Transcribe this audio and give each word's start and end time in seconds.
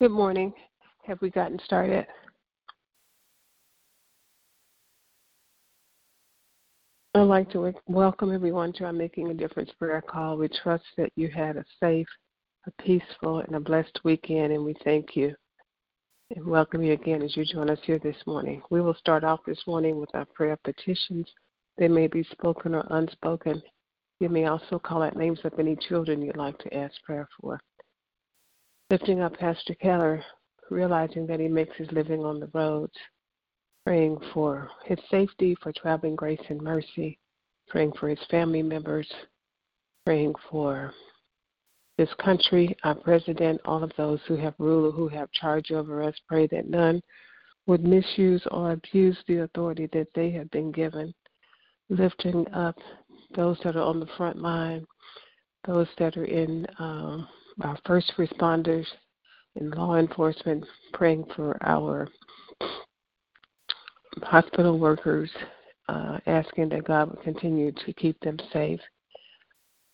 Good 0.00 0.12
morning. 0.12 0.54
Have 1.06 1.20
we 1.20 1.28
gotten 1.28 1.60
started? 1.62 2.06
I'd 7.14 7.20
like 7.20 7.50
to 7.50 7.74
welcome 7.86 8.34
everyone 8.34 8.72
to 8.74 8.84
our 8.84 8.94
Making 8.94 9.28
a 9.28 9.34
Difference 9.34 9.70
prayer 9.78 10.00
call. 10.00 10.38
We 10.38 10.48
trust 10.48 10.84
that 10.96 11.10
you 11.16 11.28
had 11.28 11.58
a 11.58 11.64
safe, 11.80 12.06
a 12.66 12.82
peaceful, 12.82 13.40
and 13.40 13.54
a 13.54 13.60
blessed 13.60 14.00
weekend, 14.02 14.54
and 14.54 14.64
we 14.64 14.74
thank 14.84 15.16
you 15.16 15.34
and 16.34 16.46
welcome 16.46 16.82
you 16.82 16.94
again 16.94 17.20
as 17.20 17.36
you 17.36 17.44
join 17.44 17.68
us 17.68 17.80
here 17.84 17.98
this 17.98 18.16
morning. 18.26 18.62
We 18.70 18.80
will 18.80 18.94
start 18.94 19.22
off 19.22 19.40
this 19.46 19.60
morning 19.66 20.00
with 20.00 20.14
our 20.14 20.24
prayer 20.24 20.56
petitions. 20.64 21.26
They 21.76 21.88
may 21.88 22.06
be 22.06 22.22
spoken 22.32 22.74
or 22.74 22.86
unspoken. 22.88 23.60
You 24.18 24.30
may 24.30 24.46
also 24.46 24.78
call 24.78 25.02
out 25.02 25.14
names 25.14 25.40
of 25.44 25.58
any 25.58 25.76
children 25.76 26.22
you'd 26.22 26.38
like 26.38 26.56
to 26.60 26.74
ask 26.74 26.94
prayer 27.02 27.28
for 27.38 27.60
lifting 28.90 29.20
up 29.20 29.38
Pastor 29.38 29.74
Keller, 29.76 30.22
realizing 30.68 31.26
that 31.28 31.40
he 31.40 31.48
makes 31.48 31.76
his 31.76 31.90
living 31.92 32.24
on 32.24 32.40
the 32.40 32.50
roads, 32.52 32.92
praying 33.86 34.18
for 34.34 34.68
his 34.84 34.98
safety, 35.10 35.56
for 35.62 35.72
traveling 35.72 36.16
grace 36.16 36.40
and 36.48 36.60
mercy, 36.60 37.18
praying 37.68 37.92
for 37.98 38.08
his 38.08 38.18
family 38.30 38.62
members, 38.62 39.08
praying 40.04 40.34
for 40.50 40.92
this 41.96 42.10
country, 42.20 42.76
our 42.82 42.94
president, 42.94 43.60
all 43.64 43.84
of 43.84 43.92
those 43.96 44.18
who 44.26 44.36
have 44.36 44.54
rule, 44.58 44.90
who 44.90 45.06
have 45.06 45.30
charge 45.32 45.70
over 45.70 46.02
us. 46.02 46.14
Pray 46.26 46.48
that 46.48 46.68
none 46.68 47.00
would 47.66 47.84
misuse 47.84 48.42
or 48.50 48.72
abuse 48.72 49.16
the 49.28 49.42
authority 49.42 49.88
that 49.92 50.08
they 50.14 50.30
have 50.30 50.50
been 50.50 50.72
given. 50.72 51.14
Lifting 51.90 52.46
up 52.52 52.76
those 53.36 53.58
that 53.62 53.76
are 53.76 53.82
on 53.82 54.00
the 54.00 54.08
front 54.16 54.38
line, 54.38 54.84
those 55.66 55.88
that 55.98 56.16
are 56.16 56.24
in 56.24 56.66
um, 56.78 57.28
our 57.62 57.78
first 57.86 58.12
responders 58.18 58.86
and 59.56 59.74
law 59.74 59.96
enforcement, 59.96 60.64
praying 60.92 61.24
for 61.34 61.56
our 61.62 62.08
hospital 64.22 64.78
workers, 64.78 65.30
uh, 65.88 66.18
asking 66.26 66.68
that 66.70 66.84
God 66.84 67.10
would 67.10 67.22
continue 67.22 67.72
to 67.72 67.92
keep 67.94 68.18
them 68.20 68.38
safe, 68.52 68.80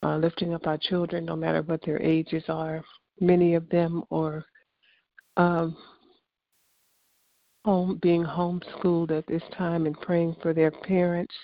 uh, 0.03 0.17
lifting 0.17 0.55
up 0.55 0.67
our 0.67 0.79
children, 0.79 1.25
no 1.25 1.37
matter 1.37 1.63
what 1.63 1.85
their 1.85 2.01
ages 2.03 2.45
are, 2.49 2.85
many 3.21 3.55
of 3.55 3.69
them 3.71 4.03
are 4.11 4.45
um, 5.37 5.77
home 7.65 7.99
being 8.01 8.25
homeschooled 8.25 9.11
at 9.11 9.27
this 9.27 9.43
time 9.57 9.87
and 9.87 10.01
praying 10.01 10.37
for 10.41 10.53
their 10.53 10.71
parents 10.71 11.35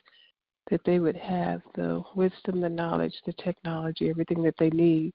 that 0.71 0.81
they 0.85 0.99
would 0.99 1.17
have 1.17 1.61
the 1.75 2.03
wisdom, 2.15 2.61
the 2.61 2.69
knowledge, 2.69 3.15
the 3.27 3.33
technology, 3.35 4.09
everything 4.09 4.43
that 4.43 4.55
they 4.59 4.71
need 4.71 5.13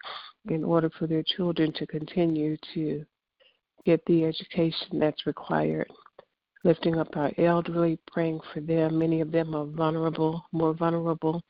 in 0.49 0.63
order 0.63 0.89
for 0.89 1.07
their 1.07 1.23
children 1.23 1.71
to 1.73 1.87
continue 1.87 2.57
to 2.73 3.05
get 3.85 4.03
the 4.05 4.25
education 4.25 4.99
that's 4.99 5.25
required. 5.25 5.89
Lifting 6.63 6.99
up 6.99 7.15
our 7.15 7.31
elderly, 7.37 7.97
praying 8.11 8.39
for 8.53 8.59
them. 8.59 8.97
Many 8.97 9.21
of 9.21 9.31
them 9.31 9.55
are 9.55 9.65
vulnerable, 9.65 10.43
more 10.51 10.73
vulnerable, 10.73 11.41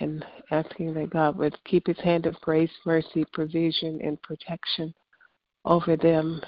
and 0.00 0.24
asking 0.50 0.94
that 0.94 1.10
God 1.10 1.36
would 1.36 1.56
keep 1.64 1.86
His 1.86 1.98
hand 1.98 2.24
of 2.24 2.40
grace, 2.40 2.70
mercy, 2.86 3.26
provision, 3.32 4.00
and 4.02 4.20
protection 4.22 4.94
over 5.64 5.96
them. 5.96 6.40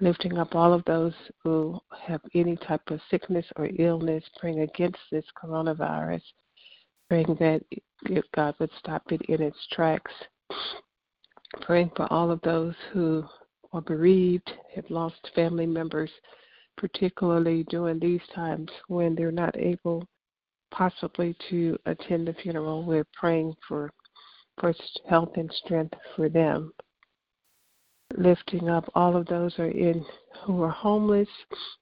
Lifting 0.00 0.36
up 0.36 0.54
all 0.54 0.74
of 0.74 0.84
those 0.84 1.14
who 1.42 1.80
have 2.06 2.20
any 2.34 2.56
type 2.56 2.82
of 2.88 3.00
sickness 3.10 3.46
or 3.56 3.70
illness, 3.78 4.22
praying 4.38 4.60
against 4.60 4.98
this 5.10 5.24
coronavirus, 5.42 6.22
praying 7.08 7.36
that 7.40 7.62
God 8.34 8.54
would 8.58 8.70
stop 8.78 9.10
it 9.10 9.22
in 9.22 9.42
its 9.42 9.56
tracks. 9.72 10.12
Praying 11.62 11.92
for 11.96 12.12
all 12.12 12.30
of 12.30 12.40
those 12.42 12.74
who 12.92 13.24
are 13.72 13.80
bereaved, 13.80 14.52
have 14.74 14.90
lost 14.90 15.30
family 15.34 15.66
members, 15.66 16.10
particularly 16.76 17.64
during 17.70 17.98
these 17.98 18.20
times 18.34 18.70
when 18.88 19.14
they're 19.14 19.32
not 19.32 19.56
able 19.56 20.06
possibly 20.70 21.34
to 21.48 21.78
attend 21.86 22.28
the 22.28 22.34
funeral. 22.34 22.84
We're 22.84 23.06
praying 23.18 23.54
for 23.66 23.90
first 24.60 25.00
health 25.08 25.32
and 25.36 25.50
strength 25.64 25.94
for 26.14 26.28
them. 26.28 26.72
Lifting 28.16 28.68
up 28.68 28.90
all 28.94 29.14
of 29.14 29.26
those 29.26 29.58
are 29.58 29.70
in 29.70 30.04
who 30.44 30.62
are 30.62 30.70
homeless, 30.70 31.28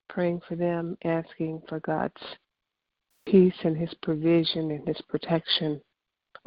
praying 0.08 0.40
for 0.48 0.56
them, 0.56 0.96
asking 1.04 1.62
for 1.68 1.78
God's 1.80 2.20
peace 3.26 3.54
and 3.62 3.76
his 3.76 3.92
provision 4.02 4.72
and 4.72 4.86
his 4.86 5.00
protection 5.08 5.80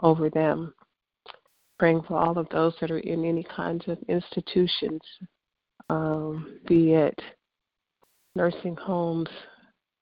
over 0.03 0.29
them. 0.29 0.73
Praying 1.79 2.01
for 2.07 2.17
all 2.17 2.37
of 2.37 2.49
those 2.49 2.73
that 2.81 2.91
are 2.91 2.99
in 2.99 3.23
any 3.23 3.43
kinds 3.43 3.87
of 3.87 3.97
institutions, 4.09 5.01
um, 5.89 6.59
be 6.67 6.93
it 6.93 7.19
nursing 8.35 8.75
homes, 8.75 9.29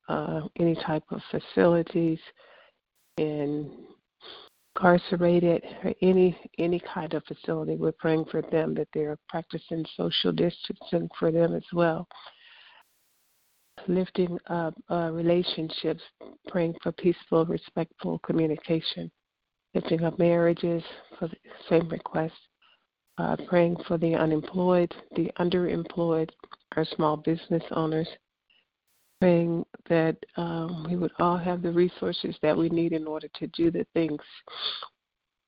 uh, 0.10 0.42
any 0.60 0.76
type 0.76 1.04
of 1.12 1.22
facilities, 1.32 2.20
in 3.18 3.72
incarcerated 4.76 5.64
or 5.84 5.94
any 6.02 6.38
any 6.58 6.82
kind 6.94 7.14
of 7.14 7.24
facility. 7.26 7.76
We're 7.76 7.92
praying 7.94 8.26
for 8.26 8.42
them 8.42 8.74
that 8.76 8.88
they're 8.94 9.18
practicing 9.30 9.86
social 9.96 10.32
distancing 10.32 11.10
for 11.18 11.32
them 11.32 11.56
as 11.56 11.64
well. 11.74 12.08
Lifting 13.88 14.38
up 14.48 14.74
uh, 14.90 15.12
relationships, 15.12 16.02
praying 16.48 16.76
for 16.82 16.92
peaceful, 16.92 17.46
respectful 17.46 18.20
communication. 18.20 19.12
Lifting 19.74 20.04
up 20.04 20.18
marriages 20.18 20.84
for 21.20 21.28
the 21.28 21.36
same 21.70 21.88
request. 21.90 22.34
Uh, 23.18 23.36
praying 23.48 23.78
for 23.88 23.98
the 23.98 24.14
unemployed, 24.14 24.94
the 25.16 25.32
underemployed, 25.40 26.30
our 26.76 26.84
small 26.96 27.16
business 27.16 27.64
owners, 27.72 28.08
praying 29.22 29.55
that 29.90 30.18
um, 30.38 30.86
we 30.90 30.96
would 30.96 31.12
all 31.20 31.38
have 31.38 31.62
the 31.62 31.72
resources 31.72 32.36
that 32.42 32.58
we 32.58 32.70
need 32.70 32.94
in 32.94 33.08
order 33.08 33.28
to 33.36 33.48
do 33.48 33.72
the 33.72 33.86
things 33.94 34.22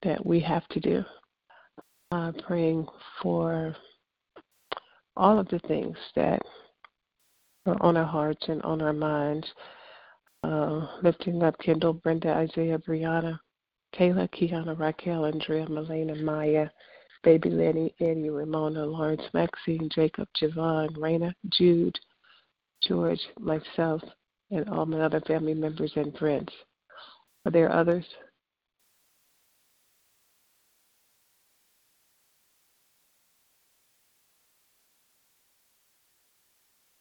that 0.03 0.23
we 0.25 0.39
have 0.39 0.67
to 0.69 0.79
do. 0.79 1.03
Uh, 2.11 2.31
praying 2.45 2.87
for 3.21 3.75
all 5.17 5.37
of 5.37 5.47
the 5.49 5.59
things 5.67 5.97
that 6.15 6.39
are 7.65 7.81
on 7.81 7.97
our 7.97 8.05
hearts 8.05 8.45
and 8.47 8.61
on 8.63 8.81
our 8.81 8.93
minds. 8.93 9.45
Uh, 10.43 10.87
lifting 11.03 11.43
up 11.43 11.57
Kendall, 11.59 11.93
Brenda, 11.93 12.29
Isaiah, 12.29 12.77
Brianna, 12.77 13.37
Kayla, 13.93 14.29
Kiana, 14.29 14.79
Raquel, 14.79 15.25
Andrea, 15.25 15.65
Melena, 15.65 16.21
Maya, 16.21 16.69
Baby 17.23 17.49
Lenny, 17.49 17.93
Eddie, 17.99 18.29
Ramona, 18.29 18.85
Lawrence, 18.85 19.23
Maxine, 19.33 19.89
Jacob, 19.93 20.27
Javon, 20.39 20.95
Raina, 20.95 21.33
Jude, 21.49 21.97
George, 22.87 23.19
myself, 23.39 24.01
and 24.51 24.69
all 24.69 24.85
my 24.85 25.01
other 25.01 25.21
family 25.21 25.53
members 25.53 25.91
and 25.95 26.15
friends. 26.17 26.49
Are 27.45 27.51
there 27.51 27.71
others? 27.71 28.05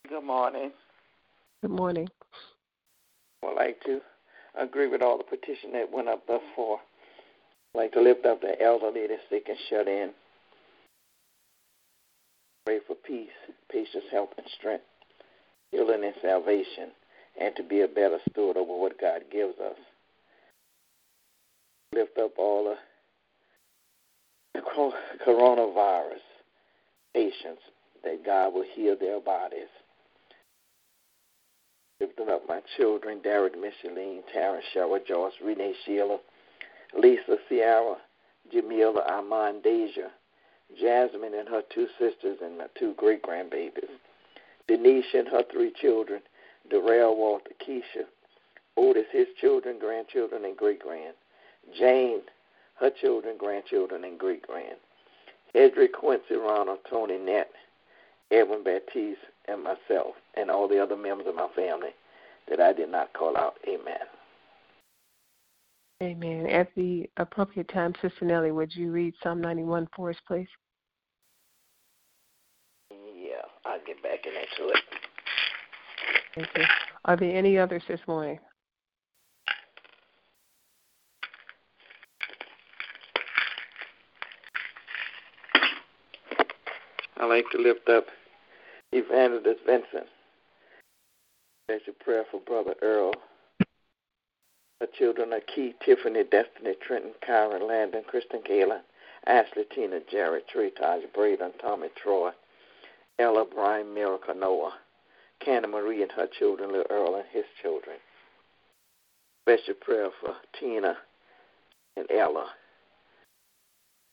Good 0.09 0.23
morning. 0.25 0.71
Good 1.63 1.71
morning. 1.73 2.09
I 3.43 3.47
would 3.47 3.57
like 3.57 3.81
to 3.85 4.01
agree 4.59 4.89
with 4.89 5.03
all 5.03 5.19
the 5.19 5.25
petition 5.25 5.73
that 5.73 5.93
went 5.93 6.09
up 6.09 6.27
thus 6.27 6.41
far. 6.55 6.79
I'd 7.75 7.79
like 7.79 7.93
to 7.93 8.01
lift 8.01 8.25
up 8.25 8.41
the 8.41 8.61
elderly, 8.63 9.07
the 9.07 9.17
sick 9.29 9.47
and 9.49 9.59
shut 9.69 9.89
in. 9.89 10.11
Pray 12.65 12.79
for 12.87 12.95
peace, 12.95 13.29
patience, 13.71 14.05
help, 14.11 14.33
and 14.39 14.47
strength 14.59 14.85
healing 15.71 16.05
and 16.05 16.15
salvation, 16.23 16.91
and 17.41 17.55
to 17.57 17.63
be 17.63 17.83
a 17.83 17.89
better 17.89 18.19
steward 18.31 18.57
over 18.57 18.77
what 18.77 19.01
God 19.01 19.23
gives 19.31 19.59
us. 19.59 19.77
Lift 21.95 22.19
up 22.19 22.33
all 22.39 22.77
the 24.55 24.61
coronavirus 25.27 26.21
patients 27.15 27.63
that 28.05 28.25
God 28.25 28.55
will 28.55 28.65
heal 28.75 28.97
their 28.99 29.21
bodies. 29.21 29.69
Lifting 32.01 32.29
up 32.29 32.43
my 32.47 32.61
children, 32.77 33.21
Derek, 33.23 33.55
Micheline, 33.55 34.23
Tara, 34.33 34.61
Cheryl, 34.75 34.99
Joyce, 35.07 35.33
Renee, 35.43 35.75
Sheila, 35.85 36.19
Lisa, 36.99 37.37
Sierra, 37.49 37.97
Jamila, 38.53 39.03
Armand, 39.09 39.63
Deja, 39.63 40.09
Jasmine 40.79 41.35
and 41.35 41.49
her 41.49 41.63
two 41.75 41.87
sisters, 41.99 42.39
and 42.43 42.59
my 42.59 42.67
two 42.79 42.95
great 42.97 43.23
grandbabies. 43.23 43.89
Denise 44.69 45.07
and 45.15 45.29
her 45.29 45.45
three 45.51 45.73
children, 45.81 46.21
Darrell, 46.71 47.17
Walter, 47.17 47.51
Keisha, 47.67 48.05
oh, 48.77 48.91
Otis, 48.91 49.07
his 49.13 49.27
children, 49.41 49.79
grandchildren, 49.79 50.45
and 50.45 50.57
great 50.57 50.81
grand, 50.81 51.15
Jane, 51.79 52.21
her 52.79 52.91
children, 52.91 53.37
grandchildren, 53.39 54.05
and 54.05 54.19
great 54.19 54.43
grand, 54.43 54.77
Edric, 55.55 55.95
Quincy, 55.95 56.35
Ronald, 56.35 56.79
Tony, 56.89 57.19
Nett, 57.19 57.51
Edwin 58.31 58.63
Baptiste, 58.63 59.19
and 59.49 59.63
myself, 59.63 60.15
and 60.35 60.51
all 60.51 60.69
the 60.69 60.83
other 60.83 60.97
members 60.97 61.27
of 61.27 61.35
my 61.35 61.49
family 61.55 61.91
that 62.49 62.61
I 62.61 62.73
did 62.73 62.91
not 62.91 63.13
call 63.13 63.37
out. 63.37 63.55
Amen. 63.69 63.99
Amen. 66.03 66.47
At 66.47 66.69
the 66.77 67.09
appropriate 67.17 67.69
time, 67.69 67.95
Sister 68.03 68.27
Nellie, 68.27 68.53
would 68.53 68.75
you 68.75 68.93
read 68.93 69.15
Psalm 69.23 69.41
91 69.41 69.89
for 69.97 70.11
us, 70.11 70.17
please? 70.27 70.49
Yeah, 72.91 73.43
I'll 73.65 73.79
get 73.87 74.03
back 74.03 74.27
into 74.27 74.73
it. 74.73 74.96
Thank 76.37 76.49
you. 76.55 76.65
Are 77.07 77.17
there 77.17 77.35
any 77.35 77.57
others 77.57 77.83
this 77.89 78.01
morning? 78.07 78.39
I'd 87.17 87.25
like 87.25 87.47
to 87.53 87.59
lift 87.59 87.89
up 87.89 88.05
Evangelist 88.93 89.61
Vincent. 89.65 90.07
There's 91.69 91.81
a 91.89 92.05
prayer 92.05 92.25
for 92.31 92.41
Brother 92.41 92.75
Earl. 92.83 93.15
The 94.81 94.89
children 94.99 95.33
are 95.33 95.41
Key, 95.41 95.75
Tiffany, 95.83 96.23
Destiny, 96.25 96.75
Trenton, 96.87 97.13
Kyron, 97.27 97.67
Landon, 97.67 98.05
Kristen, 98.07 98.43
Kayla, 98.43 98.81
Ashley, 99.27 99.65
Tina, 99.75 100.01
Jared, 100.11 100.47
Trey, 100.49 100.69
Taj, 100.69 101.05
Braden, 101.15 101.53
Tommy, 101.63 101.89
Troy, 101.97 102.31
Ella, 103.19 103.47
Brian, 103.51 103.95
Miracle, 103.95 104.35
Noah, 104.35 104.75
Canna 105.45 105.69
Marie 105.69 106.03
and 106.03 106.13
her 106.13 106.29
children, 106.39 106.73
little 106.73 106.87
Earl 106.91 107.17
and 107.17 107.25
his 107.33 107.45
children. 107.63 107.97
Special 109.45 109.75
prayer 109.75 110.09
for 110.21 110.35
Tina 110.59 110.97
and 111.97 112.07
Ella. 112.11 112.49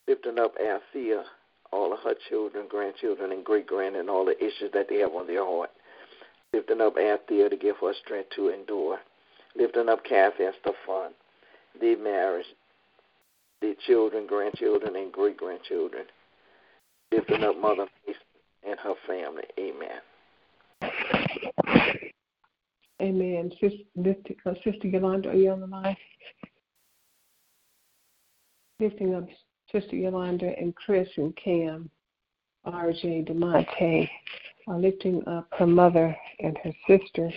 Lifting 0.07 0.37
up 0.39 0.53
Althea, 0.59 1.23
all 1.71 1.93
of 1.93 1.99
her 1.99 2.15
children, 2.29 2.67
grandchildren, 2.69 3.31
and 3.31 3.43
great 3.43 3.65
grand, 3.65 3.95
and 3.95 4.09
all 4.09 4.25
the 4.25 4.37
issues 4.37 4.71
that 4.73 4.87
they 4.89 4.97
have 4.97 5.13
on 5.13 5.27
their 5.27 5.45
heart. 5.45 5.71
Lifting 6.53 6.81
up 6.81 6.97
Althea 6.97 7.49
to 7.49 7.57
give 7.57 7.77
her 7.81 7.93
strength 8.03 8.29
to 8.35 8.49
endure. 8.49 8.99
Lifting 9.55 9.89
up 9.89 10.03
Kathy 10.03 10.43
and 10.45 10.53
Stefan, 10.61 11.11
their 11.79 11.97
marriage, 11.97 12.45
their 13.61 13.75
children, 13.87 14.27
grandchildren, 14.27 14.95
and 14.95 15.11
great 15.11 15.37
grandchildren. 15.37 16.05
Lifting 17.11 17.43
up 17.43 17.57
Mother 17.59 17.87
Mason 18.05 18.21
and 18.67 18.79
her 18.79 18.95
family. 19.07 19.43
Amen. 19.59 20.01
Amen. 23.01 23.51
Sister, 23.59 24.15
uh, 24.45 24.53
Sister 24.63 24.87
Yolanda, 24.87 25.29
are 25.29 25.35
you 25.35 25.51
on 25.51 25.59
the 25.59 25.67
line? 25.67 25.97
Lifting 28.79 29.15
up 29.15 29.25
Sister 29.71 29.95
Yolanda 29.95 30.53
and 30.59 30.75
Chris 30.75 31.09
and 31.17 31.35
Cam 31.35 31.89
R.J. 32.65 33.25
DeMonte, 33.27 34.09
uh, 34.67 34.77
lifting 34.77 35.27
up 35.27 35.47
her 35.57 35.67
mother 35.67 36.15
and 36.39 36.57
her 36.63 36.71
sister, 36.87 37.29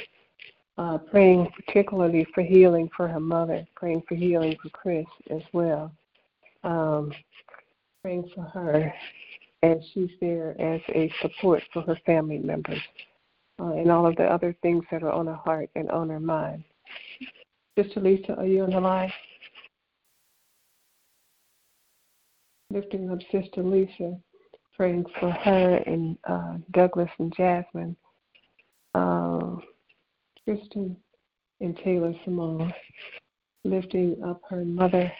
uh, 0.79 0.99
praying 0.99 1.51
particularly 1.57 2.27
for 2.35 2.43
healing 2.43 2.89
for 2.97 3.09
her 3.09 3.21
mother, 3.21 3.67
praying 3.75 4.03
for 4.09 4.15
healing 4.15 4.57
for 4.63 4.69
Chris 4.71 5.07
as 5.31 5.43
well, 5.53 5.91
um, 6.63 7.13
praying 8.03 8.31
for 8.35 8.43
her 8.43 8.93
as 9.63 9.79
she's 9.93 10.11
there 10.21 10.55
as 10.61 10.81
a 10.91 11.11
support 11.21 11.63
for 11.73 11.83
her 11.83 11.99
family 12.07 12.39
members, 12.39 12.81
uh, 13.61 13.73
and 13.73 13.91
all 13.91 14.07
of 14.07 14.17
the 14.17 14.25
other 14.25 14.57
things 14.63 14.85
that 14.91 15.03
are 15.03 15.13
on 15.13 15.27
her 15.27 15.35
heart 15.35 15.71
and 15.75 15.91
on 15.91 16.09
her 16.09 16.21
mind. 16.21 16.65
Sister 17.79 18.01
Lisa, 18.01 18.35
are 18.35 18.47
you 18.47 18.63
on 18.63 18.71
the 18.71 18.81
line? 18.81 19.13
Lifting 22.71 23.11
up 23.11 23.19
Sister 23.31 23.63
Lisa, 23.63 24.17
praying 24.77 25.05
for 25.21 25.31
her 25.31 25.77
and 25.87 26.19
uh, 26.29 26.55
Douglas 26.73 27.11
and 27.19 27.35
Jasmine, 27.37 27.97
uh, 28.95 29.57
Kristen 30.45 30.97
and 31.61 31.77
Taylor 31.79 32.13
Simone, 32.25 32.73
lifting 33.65 34.17
up 34.25 34.41
her 34.49 34.65
mother 34.65 35.11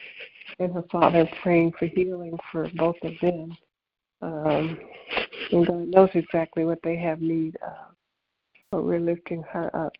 and 0.59 0.73
her 0.73 0.85
father, 0.91 1.29
praying 1.43 1.73
for 1.79 1.87
healing 1.87 2.39
for 2.51 2.71
both 2.75 2.97
of 3.03 3.13
them. 3.21 3.57
Um, 4.23 4.79
and 5.53 5.67
God 5.67 5.89
knows 5.89 6.11
exactly 6.15 6.65
what 6.65 6.79
they 6.83 6.97
have 6.97 7.21
need 7.21 7.57
of, 7.57 7.96
but 8.77 8.85
we're 8.85 9.01
lifting 9.01 9.43
her 9.51 9.75
up 9.75 9.95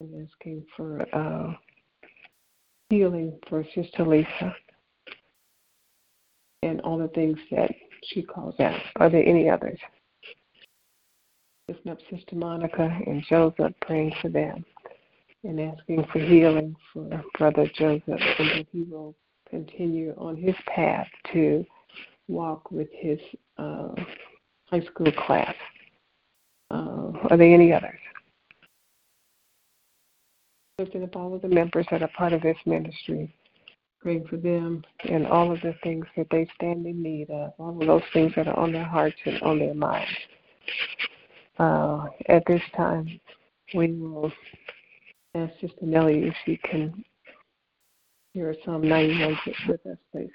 and 0.00 0.26
asking 0.26 0.64
for 0.74 1.04
uh, 1.14 1.52
healing 2.88 3.38
for 3.46 3.62
Sister 3.74 4.06
Lisa 4.06 4.56
and 6.62 6.80
all 6.80 6.96
the 6.96 7.08
things 7.08 7.36
that 7.50 7.70
she 8.04 8.22
calls 8.22 8.58
out. 8.58 8.80
Are 8.96 9.10
there 9.10 9.22
any 9.22 9.50
others? 9.50 9.78
Lifting 11.68 11.92
up 11.92 11.98
Sister 12.10 12.36
Monica 12.36 12.88
and 13.06 13.22
Joseph, 13.28 13.74
praying 13.82 14.14
for 14.22 14.30
them 14.30 14.64
and 15.44 15.60
asking 15.60 16.06
for 16.10 16.20
healing 16.20 16.74
for 16.94 17.22
Brother 17.36 17.70
Joseph 17.74 18.02
and 18.08 18.48
that 18.48 18.66
he 18.72 18.84
will 18.84 19.14
continue 19.50 20.14
on 20.16 20.36
his 20.36 20.54
path 20.74 21.08
to 21.34 21.66
walk 22.28 22.70
with 22.70 22.88
his 22.94 23.18
uh, 23.58 23.88
high 24.70 24.80
school 24.86 25.12
class. 25.12 25.54
Uh, 26.70 27.12
are 27.30 27.36
there 27.36 27.54
any 27.54 27.72
others? 27.72 27.98
lifting 30.80 31.04
up 31.04 31.14
all 31.14 31.34
of 31.34 31.42
the 31.42 31.48
members 31.48 31.86
that 31.90 32.02
are 32.02 32.10
part 32.16 32.32
of 32.32 32.40
this 32.40 32.56
ministry, 32.64 33.34
praying 34.00 34.26
for 34.26 34.38
them 34.38 34.82
and 35.10 35.26
all 35.26 35.52
of 35.52 35.60
the 35.60 35.74
things 35.82 36.06
that 36.16 36.26
they 36.30 36.48
stand 36.54 36.86
in 36.86 37.02
need 37.02 37.28
of, 37.28 37.52
all 37.58 37.78
of 37.78 37.86
those 37.86 38.02
things 38.14 38.32
that 38.34 38.48
are 38.48 38.58
on 38.58 38.72
their 38.72 38.84
hearts 38.84 39.16
and 39.26 39.40
on 39.42 39.58
their 39.58 39.74
minds. 39.74 40.10
Uh, 41.58 42.06
at 42.28 42.42
this 42.46 42.62
time, 42.74 43.20
we 43.74 43.92
will 43.92 44.32
ask 45.34 45.52
Sister 45.60 45.82
Nellie 45.82 46.28
if 46.28 46.34
she 46.46 46.56
can 46.64 47.04
hear 48.32 48.54
Psalm 48.64 48.88
91 48.88 49.38
with 49.68 49.84
us, 49.84 49.98
please. 50.12 50.30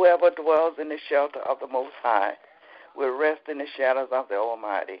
Whoever 0.00 0.30
dwells 0.30 0.76
in 0.80 0.88
the 0.88 0.96
shelter 1.10 1.40
of 1.40 1.60
the 1.60 1.66
Most 1.66 1.92
High 2.02 2.32
will 2.96 3.14
rest 3.14 3.42
in 3.50 3.58
the 3.58 3.66
shadows 3.76 4.08
of 4.10 4.28
the 4.30 4.36
Almighty. 4.36 5.00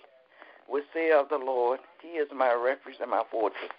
Will 0.68 0.82
say 0.92 1.10
of 1.10 1.30
the 1.30 1.38
Lord, 1.38 1.80
He 2.02 2.18
is 2.18 2.28
my 2.36 2.52
refuge 2.52 2.96
and 3.00 3.10
my 3.10 3.22
fortress, 3.30 3.70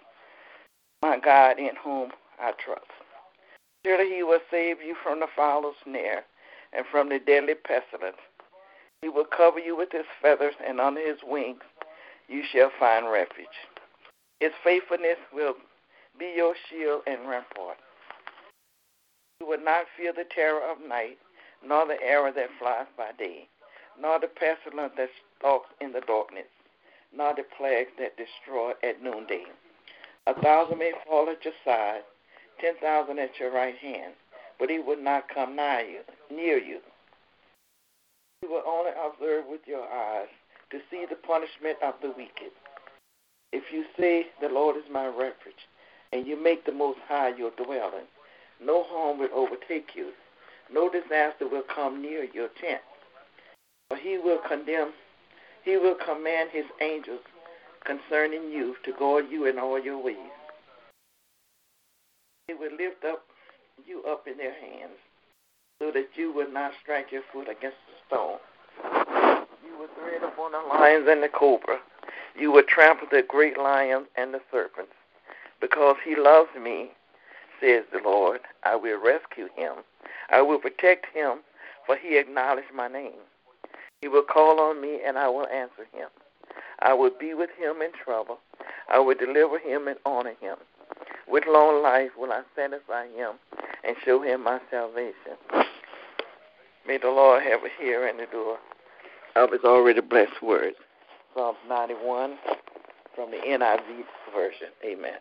my 1.00 1.20
God 1.20 1.60
in 1.60 1.76
whom 1.80 2.10
I 2.40 2.50
trust. 2.58 2.90
Surely 3.86 4.16
He 4.16 4.24
will 4.24 4.40
save 4.50 4.82
you 4.82 4.96
from 5.00 5.20
the 5.20 5.28
fowler's 5.36 5.76
snare 5.84 6.24
and 6.72 6.84
from 6.90 7.08
the 7.08 7.20
deadly 7.20 7.54
pestilence. 7.54 8.16
He 9.00 9.08
will 9.08 9.24
cover 9.24 9.60
you 9.60 9.76
with 9.76 9.92
His 9.92 10.06
feathers, 10.20 10.54
and 10.66 10.80
under 10.80 11.06
His 11.06 11.20
wings 11.22 11.62
you 12.26 12.42
shall 12.52 12.72
find 12.80 13.08
refuge. 13.08 13.46
His 14.40 14.50
faithfulness 14.64 15.18
will 15.32 15.54
be 16.18 16.32
your 16.34 16.56
shield 16.68 17.02
and 17.06 17.28
rampart. 17.28 17.76
You 19.42 19.48
will 19.48 19.64
not 19.64 19.86
fear 19.96 20.12
the 20.12 20.24
terror 20.32 20.62
of 20.62 20.78
night, 20.86 21.18
nor 21.66 21.84
the 21.84 22.00
arrow 22.00 22.32
that 22.32 22.50
flies 22.60 22.86
by 22.96 23.10
day 23.18 23.48
nor 24.00 24.18
the 24.18 24.28
pestilence 24.28 24.92
that 24.96 25.10
stalks 25.38 25.68
in 25.80 25.92
the 25.92 26.00
darkness, 26.00 26.46
nor 27.14 27.34
the 27.34 27.44
plagues 27.56 27.90
that 27.98 28.16
destroy 28.16 28.72
at 28.82 29.02
noonday. 29.02 29.44
A 30.26 30.34
thousand 30.40 30.78
may 30.78 30.92
fall 31.06 31.28
at 31.28 31.44
your 31.44 31.54
side, 31.64 32.02
ten 32.60 32.74
thousand 32.80 33.18
at 33.18 33.38
your 33.38 33.52
right 33.52 33.76
hand, 33.76 34.14
but 34.58 34.70
he 34.70 34.78
will 34.78 35.00
not 35.00 35.28
come 35.28 35.56
nigh 35.56 35.82
you, 35.82 36.36
near 36.36 36.58
you. 36.58 36.78
You 38.42 38.50
will 38.50 38.62
only 38.66 38.92
observe 38.92 39.44
with 39.48 39.60
your 39.66 39.86
eyes 39.88 40.28
to 40.70 40.78
see 40.90 41.04
the 41.08 41.16
punishment 41.16 41.78
of 41.82 41.94
the 42.00 42.08
wicked. 42.08 42.52
If 43.52 43.64
you 43.72 43.84
say, 43.98 44.26
The 44.40 44.48
Lord 44.48 44.76
is 44.76 44.90
my 44.90 45.06
refuge, 45.06 45.68
and 46.12 46.26
you 46.26 46.42
make 46.42 46.64
the 46.64 46.72
Most 46.72 46.98
High 47.06 47.36
your 47.36 47.50
dwelling, 47.50 48.06
no 48.64 48.84
harm 48.84 49.18
will 49.18 49.32
overtake 49.34 49.94
you, 49.94 50.12
no 50.72 50.88
disaster 50.88 51.48
will 51.48 51.62
come 51.62 52.00
near 52.00 52.24
your 52.24 52.48
tent 52.60 52.80
for 53.92 53.98
he 53.98 54.16
will 54.16 54.38
condemn, 54.48 54.90
he 55.64 55.76
will 55.76 55.94
command 55.94 56.48
his 56.50 56.64
angels 56.80 57.20
concerning 57.84 58.50
you 58.50 58.74
to 58.86 58.92
guard 58.98 59.26
you 59.30 59.44
in 59.44 59.58
all 59.58 59.78
your 59.78 60.02
ways. 60.02 60.16
He 62.48 62.54
will 62.54 62.72
lift 62.72 63.04
up 63.04 63.22
you 63.86 64.02
up 64.04 64.26
in 64.26 64.38
their 64.38 64.54
hands, 64.54 64.96
so 65.78 65.90
that 65.90 66.08
you 66.14 66.32
will 66.32 66.50
not 66.50 66.72
strike 66.82 67.12
your 67.12 67.20
foot 67.30 67.48
against 67.50 67.76
a 67.90 68.06
stone. 68.06 68.38
You 69.62 69.78
will 69.78 69.88
tread 70.00 70.22
upon 70.22 70.52
the 70.52 70.60
lions 70.74 71.06
and 71.10 71.22
the 71.22 71.28
cobra. 71.28 71.78
You 72.34 72.50
will 72.50 72.62
trample 72.66 73.08
the 73.10 73.22
great 73.28 73.58
lions 73.58 74.06
and 74.16 74.32
the 74.32 74.40
serpents. 74.50 74.92
Because 75.60 75.96
he 76.02 76.16
loves 76.16 76.48
me, 76.58 76.92
says 77.62 77.84
the 77.92 78.00
Lord, 78.04 78.40
I 78.64 78.76
will 78.76 79.00
rescue 79.00 79.48
him. 79.54 79.74
I 80.30 80.42
will 80.42 80.58
protect 80.58 81.06
him, 81.14 81.38
for 81.86 81.96
he 81.96 82.18
acknowledged 82.18 82.74
my 82.74 82.88
name. 82.88 83.20
He 84.00 84.08
will 84.08 84.22
call 84.22 84.60
on 84.60 84.80
me, 84.80 85.00
and 85.06 85.16
I 85.16 85.28
will 85.28 85.46
answer 85.46 85.86
him. 85.92 86.08
I 86.80 86.92
will 86.92 87.12
be 87.18 87.34
with 87.34 87.50
him 87.56 87.80
in 87.80 87.92
trouble. 87.92 88.38
I 88.90 88.98
will 88.98 89.14
deliver 89.14 89.58
him 89.58 89.86
and 89.86 89.98
honor 90.04 90.34
him. 90.40 90.56
With 91.28 91.44
long 91.46 91.82
life 91.82 92.10
will 92.18 92.32
I 92.32 92.42
satisfy 92.56 93.06
him 93.08 93.34
and 93.84 93.96
show 94.04 94.20
him 94.22 94.42
my 94.42 94.60
salvation. 94.70 95.38
May 96.86 96.98
the 96.98 97.10
Lord 97.10 97.42
have 97.44 97.60
a 97.64 97.68
hear 97.82 98.06
and 98.06 98.20
a 98.20 98.26
doer 98.26 98.58
of 99.36 99.52
his 99.52 99.62
already 99.64 100.00
blessed 100.00 100.42
words. 100.42 100.76
Psalms 101.34 101.58
91 101.68 102.36
from 103.14 103.30
the 103.30 103.38
NIV 103.38 104.04
version. 104.34 104.68
Amen. 104.84 105.18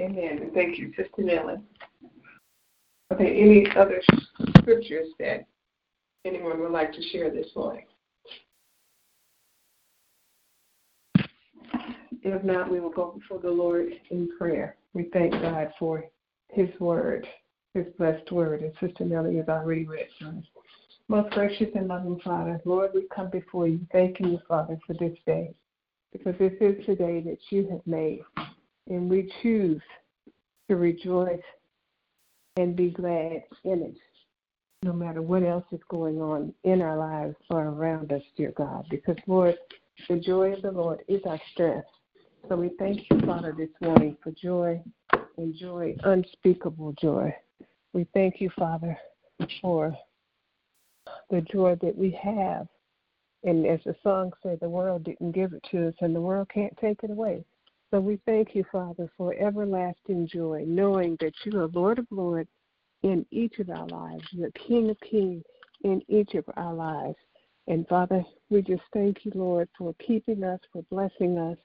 Amen. 0.00 0.50
Thank 0.54 0.78
you, 0.78 0.92
Sister 0.96 1.22
Nellie. 1.22 1.56
Are 3.10 3.16
there 3.16 3.26
any 3.26 3.66
other 3.76 4.00
scriptures 4.58 5.08
that 5.18 5.46
anyone 6.24 6.60
would 6.60 6.70
like 6.70 6.92
to 6.92 7.02
share 7.10 7.30
this 7.30 7.48
morning? 7.56 7.84
If 12.22 12.44
not, 12.44 12.70
we 12.70 12.80
will 12.80 12.90
go 12.90 13.12
before 13.18 13.38
the 13.38 13.50
Lord 13.50 13.88
in 14.10 14.28
prayer. 14.38 14.76
We 14.92 15.04
thank 15.12 15.32
God 15.32 15.72
for 15.78 16.04
His 16.50 16.68
word, 16.78 17.26
His 17.74 17.86
blessed 17.96 18.30
word, 18.30 18.62
and 18.62 18.72
Sister 18.80 19.04
Nellie 19.04 19.36
has 19.36 19.48
already 19.48 19.84
read. 19.84 20.08
Most 21.08 21.30
gracious 21.30 21.68
and 21.74 21.88
loving 21.88 22.20
Father, 22.22 22.60
Lord, 22.64 22.90
we 22.94 23.06
come 23.14 23.30
before 23.30 23.66
you, 23.66 23.80
thanking 23.90 24.28
you, 24.28 24.38
Father, 24.46 24.78
for 24.86 24.92
this 24.94 25.16
day, 25.26 25.54
because 26.12 26.34
this 26.38 26.52
is 26.60 26.84
the 26.86 26.94
day 26.94 27.20
that 27.22 27.38
you 27.50 27.66
have 27.70 27.80
made, 27.86 28.20
and 28.88 29.08
we 29.10 29.32
choose 29.42 29.82
to 30.68 30.76
rejoice 30.76 31.40
and 32.56 32.74
be 32.74 32.90
glad 32.90 33.42
in 33.64 33.82
it, 33.82 33.96
no 34.82 34.92
matter 34.92 35.22
what 35.22 35.42
else 35.42 35.64
is 35.72 35.80
going 35.88 36.20
on 36.20 36.52
in 36.64 36.82
our 36.82 36.96
lives 36.96 37.36
or 37.50 37.64
around 37.64 38.12
us, 38.12 38.22
dear 38.36 38.52
God. 38.56 38.84
Because, 38.90 39.16
Lord, 39.26 39.56
the 40.08 40.16
joy 40.16 40.54
of 40.54 40.62
the 40.62 40.72
Lord 40.72 41.00
is 41.08 41.20
our 41.26 41.40
strength. 41.52 41.86
So 42.48 42.56
we 42.56 42.70
thank 42.78 43.10
you, 43.10 43.20
Father, 43.26 43.54
this 43.56 43.68
morning 43.80 44.16
for 44.22 44.32
joy 44.32 44.80
and 45.36 45.54
joy, 45.54 45.96
unspeakable 46.04 46.94
joy. 47.00 47.34
We 47.92 48.06
thank 48.14 48.40
you, 48.40 48.50
Father, 48.58 48.98
for 49.60 49.96
the 51.30 51.40
joy 51.42 51.76
that 51.82 51.96
we 51.96 52.10
have. 52.22 52.66
And 53.44 53.66
as 53.66 53.80
the 53.84 53.94
song 54.02 54.32
said, 54.42 54.58
the 54.60 54.68
world 54.68 55.04
didn't 55.04 55.32
give 55.32 55.52
it 55.52 55.64
to 55.70 55.88
us, 55.88 55.94
and 56.00 56.14
the 56.14 56.20
world 56.20 56.48
can't 56.52 56.76
take 56.80 57.02
it 57.02 57.10
away. 57.10 57.44
So 57.90 58.00
we 58.00 58.20
thank 58.26 58.54
you, 58.54 58.64
Father, 58.70 59.10
for 59.16 59.34
everlasting 59.34 60.28
joy, 60.28 60.64
knowing 60.66 61.16
that 61.20 61.32
you 61.44 61.58
are 61.58 61.68
Lord 61.68 61.98
of 61.98 62.06
Lords 62.10 62.50
in 63.02 63.24
each 63.30 63.58
of 63.60 63.70
our 63.70 63.86
lives. 63.86 64.24
You're 64.30 64.50
King 64.50 64.90
of 64.90 65.00
Kings 65.00 65.42
in 65.84 66.02
each 66.08 66.34
of 66.34 66.44
our 66.56 66.74
lives. 66.74 67.16
And 67.66 67.88
Father, 67.88 68.22
we 68.50 68.60
just 68.60 68.82
thank 68.92 69.24
you, 69.24 69.32
Lord, 69.34 69.68
for 69.78 69.94
keeping 70.06 70.44
us, 70.44 70.60
for 70.72 70.82
blessing 70.90 71.38
us, 71.38 71.56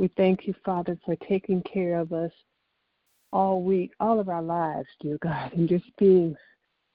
We 0.00 0.08
thank 0.16 0.46
you, 0.46 0.54
Father, 0.64 0.98
for 1.04 1.14
taking 1.28 1.62
care 1.62 1.98
of 2.00 2.14
us 2.14 2.32
all 3.34 3.62
week, 3.62 3.92
all 4.00 4.18
of 4.18 4.30
our 4.30 4.40
lives, 4.40 4.88
dear 4.98 5.18
God, 5.20 5.52
and 5.52 5.68
just 5.68 5.84
being 5.98 6.34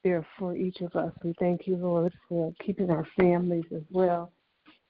there 0.04 0.26
for 0.40 0.56
each 0.56 0.82
of 0.82 0.96
us. 0.96 1.14
We 1.24 1.36
thank 1.40 1.68
you, 1.68 1.78
Lord, 1.78 2.14
for 2.28 2.52
keeping 2.66 2.90
our 2.90 3.08
families 3.16 3.66
as 3.76 3.84
well. 3.92 4.32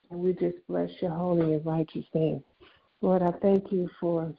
And 0.09 0.21
we 0.21 0.31
just 0.31 0.55
bless 0.69 0.89
your 1.01 1.11
holy 1.11 1.55
and 1.55 1.65
righteous 1.65 2.05
name. 2.13 2.41
Lord, 3.05 3.21
I 3.21 3.33
thank 3.33 3.71
you 3.71 3.87
for 3.99 4.33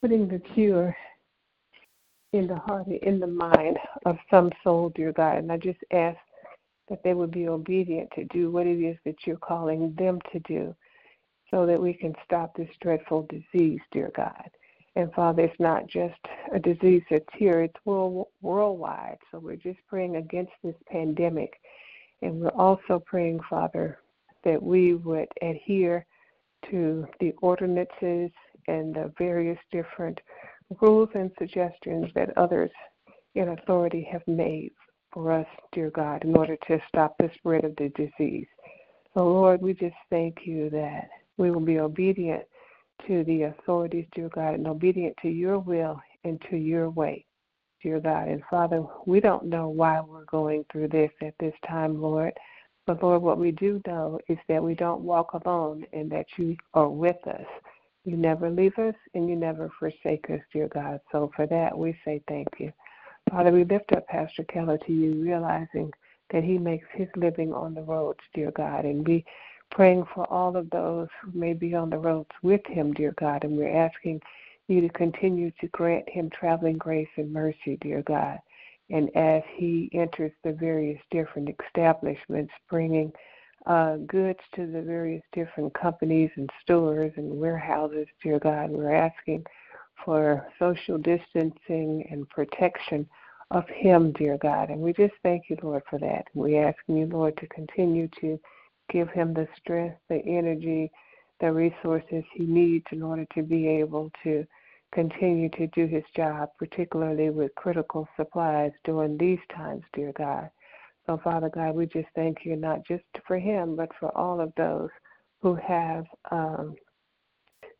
putting 0.00 0.26
the 0.26 0.38
cure 0.38 0.96
in 2.32 2.46
the 2.46 2.56
heart 2.56 2.86
and 2.86 2.96
in 3.02 3.20
the 3.20 3.26
mind 3.26 3.76
of 4.06 4.16
some 4.30 4.50
soul, 4.64 4.90
dear 4.94 5.12
God. 5.12 5.36
And 5.36 5.52
I 5.52 5.58
just 5.58 5.80
ask 5.92 6.16
that 6.88 7.02
they 7.04 7.12
would 7.12 7.30
be 7.30 7.46
obedient 7.46 8.08
to 8.14 8.24
do 8.32 8.50
what 8.50 8.66
it 8.66 8.82
is 8.82 8.96
that 9.04 9.26
you're 9.26 9.36
calling 9.36 9.94
them 9.98 10.18
to 10.32 10.38
do 10.48 10.74
so 11.50 11.66
that 11.66 11.78
we 11.78 11.92
can 11.92 12.14
stop 12.24 12.56
this 12.56 12.70
dreadful 12.80 13.28
disease, 13.28 13.80
dear 13.92 14.10
God. 14.16 14.48
And 14.94 15.12
Father, 15.12 15.42
it's 15.42 15.60
not 15.60 15.86
just 15.86 16.18
a 16.54 16.58
disease 16.58 17.02
that's 17.10 17.26
here, 17.34 17.64
it's 17.64 17.84
world, 17.84 18.28
worldwide. 18.40 19.18
So 19.30 19.40
we're 19.40 19.56
just 19.56 19.80
praying 19.90 20.16
against 20.16 20.52
this 20.64 20.76
pandemic. 20.90 21.60
And 22.22 22.40
we're 22.40 22.48
also 22.48 22.98
praying, 22.98 23.40
Father, 23.50 23.98
that 24.42 24.62
we 24.62 24.94
would 24.94 25.28
adhere 25.42 26.06
to 26.70 27.06
the 27.20 27.32
ordinances 27.42 28.30
and 28.68 28.94
the 28.94 29.12
various 29.18 29.58
different 29.70 30.20
rules 30.80 31.08
and 31.14 31.30
suggestions 31.38 32.06
that 32.14 32.36
others 32.36 32.70
in 33.34 33.48
authority 33.48 34.06
have 34.10 34.26
made 34.26 34.72
for 35.12 35.32
us, 35.32 35.46
dear 35.72 35.90
God, 35.90 36.24
in 36.24 36.36
order 36.36 36.56
to 36.68 36.78
stop 36.88 37.14
the 37.18 37.30
spread 37.36 37.64
of 37.64 37.76
the 37.76 37.90
disease. 37.90 38.46
So, 39.14 39.26
Lord, 39.26 39.62
we 39.62 39.72
just 39.72 39.94
thank 40.10 40.38
you 40.44 40.68
that 40.70 41.08
we 41.36 41.50
will 41.50 41.60
be 41.60 41.78
obedient 41.78 42.42
to 43.06 43.24
the 43.24 43.42
authorities, 43.44 44.06
dear 44.14 44.28
God, 44.28 44.54
and 44.54 44.66
obedient 44.66 45.16
to 45.22 45.28
your 45.28 45.58
will 45.58 46.00
and 46.24 46.40
to 46.50 46.56
your 46.56 46.90
way, 46.90 47.24
dear 47.82 48.00
God. 48.00 48.28
And 48.28 48.42
Father, 48.50 48.84
we 49.06 49.20
don't 49.20 49.46
know 49.46 49.68
why 49.68 50.00
we're 50.00 50.24
going 50.24 50.64
through 50.70 50.88
this 50.88 51.10
at 51.22 51.34
this 51.38 51.54
time, 51.68 52.00
Lord. 52.00 52.32
But 52.86 53.02
Lord, 53.02 53.22
what 53.22 53.38
we 53.38 53.50
do 53.52 53.82
know 53.86 54.20
is 54.28 54.38
that 54.48 54.62
we 54.62 54.74
don't 54.74 55.02
walk 55.02 55.32
alone 55.32 55.86
and 55.92 56.10
that 56.12 56.26
you 56.36 56.56
are 56.74 56.88
with 56.88 57.26
us. 57.26 57.46
You 58.04 58.16
never 58.16 58.48
leave 58.50 58.78
us 58.78 58.94
and 59.14 59.28
you 59.28 59.36
never 59.36 59.70
forsake 59.78 60.30
us, 60.30 60.40
dear 60.52 60.68
God. 60.68 61.00
So 61.10 61.30
for 61.34 61.46
that, 61.48 61.76
we 61.76 61.96
say 62.04 62.22
thank 62.28 62.48
you. 62.58 62.72
Father, 63.30 63.50
we 63.50 63.64
lift 63.64 63.92
up 63.92 64.06
Pastor 64.06 64.44
Keller 64.44 64.78
to 64.78 64.92
you, 64.92 65.20
realizing 65.20 65.90
that 66.32 66.44
he 66.44 66.58
makes 66.58 66.86
his 66.92 67.08
living 67.16 67.52
on 67.52 67.74
the 67.74 67.82
roads, 67.82 68.20
dear 68.34 68.52
God. 68.52 68.84
And 68.84 69.06
we 69.06 69.24
praying 69.72 70.04
for 70.14 70.24
all 70.32 70.56
of 70.56 70.70
those 70.70 71.08
who 71.20 71.38
may 71.38 71.52
be 71.52 71.74
on 71.74 71.90
the 71.90 71.98
roads 71.98 72.30
with 72.42 72.64
him, 72.66 72.92
dear 72.94 73.14
God. 73.18 73.42
And 73.42 73.56
we're 73.56 73.76
asking 73.76 74.20
you 74.68 74.80
to 74.80 74.88
continue 74.90 75.50
to 75.60 75.66
grant 75.68 76.08
him 76.08 76.30
traveling 76.30 76.78
grace 76.78 77.08
and 77.16 77.32
mercy, 77.32 77.78
dear 77.80 78.02
God. 78.02 78.38
And 78.90 79.14
as 79.16 79.42
he 79.56 79.90
enters 79.92 80.32
the 80.44 80.52
various 80.52 81.00
different 81.10 81.50
establishments, 81.66 82.52
bringing 82.70 83.12
uh, 83.66 83.96
goods 84.06 84.38
to 84.54 84.66
the 84.66 84.82
various 84.82 85.22
different 85.32 85.74
companies 85.74 86.30
and 86.36 86.48
stores 86.62 87.12
and 87.16 87.40
warehouses, 87.40 88.06
dear 88.22 88.38
God, 88.38 88.70
we're 88.70 88.94
asking 88.94 89.44
for 90.04 90.46
social 90.58 90.98
distancing 90.98 92.06
and 92.10 92.28
protection 92.28 93.08
of 93.50 93.64
him, 93.68 94.12
dear 94.12 94.38
God. 94.38 94.70
And 94.70 94.80
we 94.80 94.92
just 94.92 95.14
thank 95.22 95.44
you, 95.48 95.56
Lord, 95.62 95.82
for 95.88 95.98
that. 95.98 96.26
We 96.34 96.58
ask 96.58 96.76
you, 96.86 97.06
Lord, 97.06 97.36
to 97.38 97.46
continue 97.48 98.08
to 98.20 98.38
give 98.90 99.08
him 99.10 99.34
the 99.34 99.48
strength, 99.58 99.96
the 100.08 100.22
energy, 100.26 100.90
the 101.40 101.52
resources 101.52 102.24
he 102.34 102.44
needs 102.44 102.86
in 102.92 103.02
order 103.02 103.26
to 103.34 103.42
be 103.42 103.66
able 103.68 104.10
to 104.22 104.46
continue 104.92 105.48
to 105.50 105.66
do 105.68 105.86
his 105.86 106.04
job, 106.14 106.50
particularly 106.58 107.30
with 107.30 107.54
critical 107.54 108.08
supplies 108.16 108.72
during 108.84 109.18
these 109.18 109.38
times, 109.54 109.82
dear 109.92 110.12
God. 110.16 110.48
So, 111.06 111.20
Father 111.22 111.48
God, 111.48 111.74
we 111.74 111.86
just 111.86 112.08
thank 112.14 112.38
you 112.44 112.56
not 112.56 112.84
just 112.86 113.04
for 113.26 113.38
him, 113.38 113.76
but 113.76 113.90
for 114.00 114.16
all 114.16 114.40
of 114.40 114.52
those 114.56 114.90
who 115.40 115.54
have 115.54 116.04
um, 116.30 116.74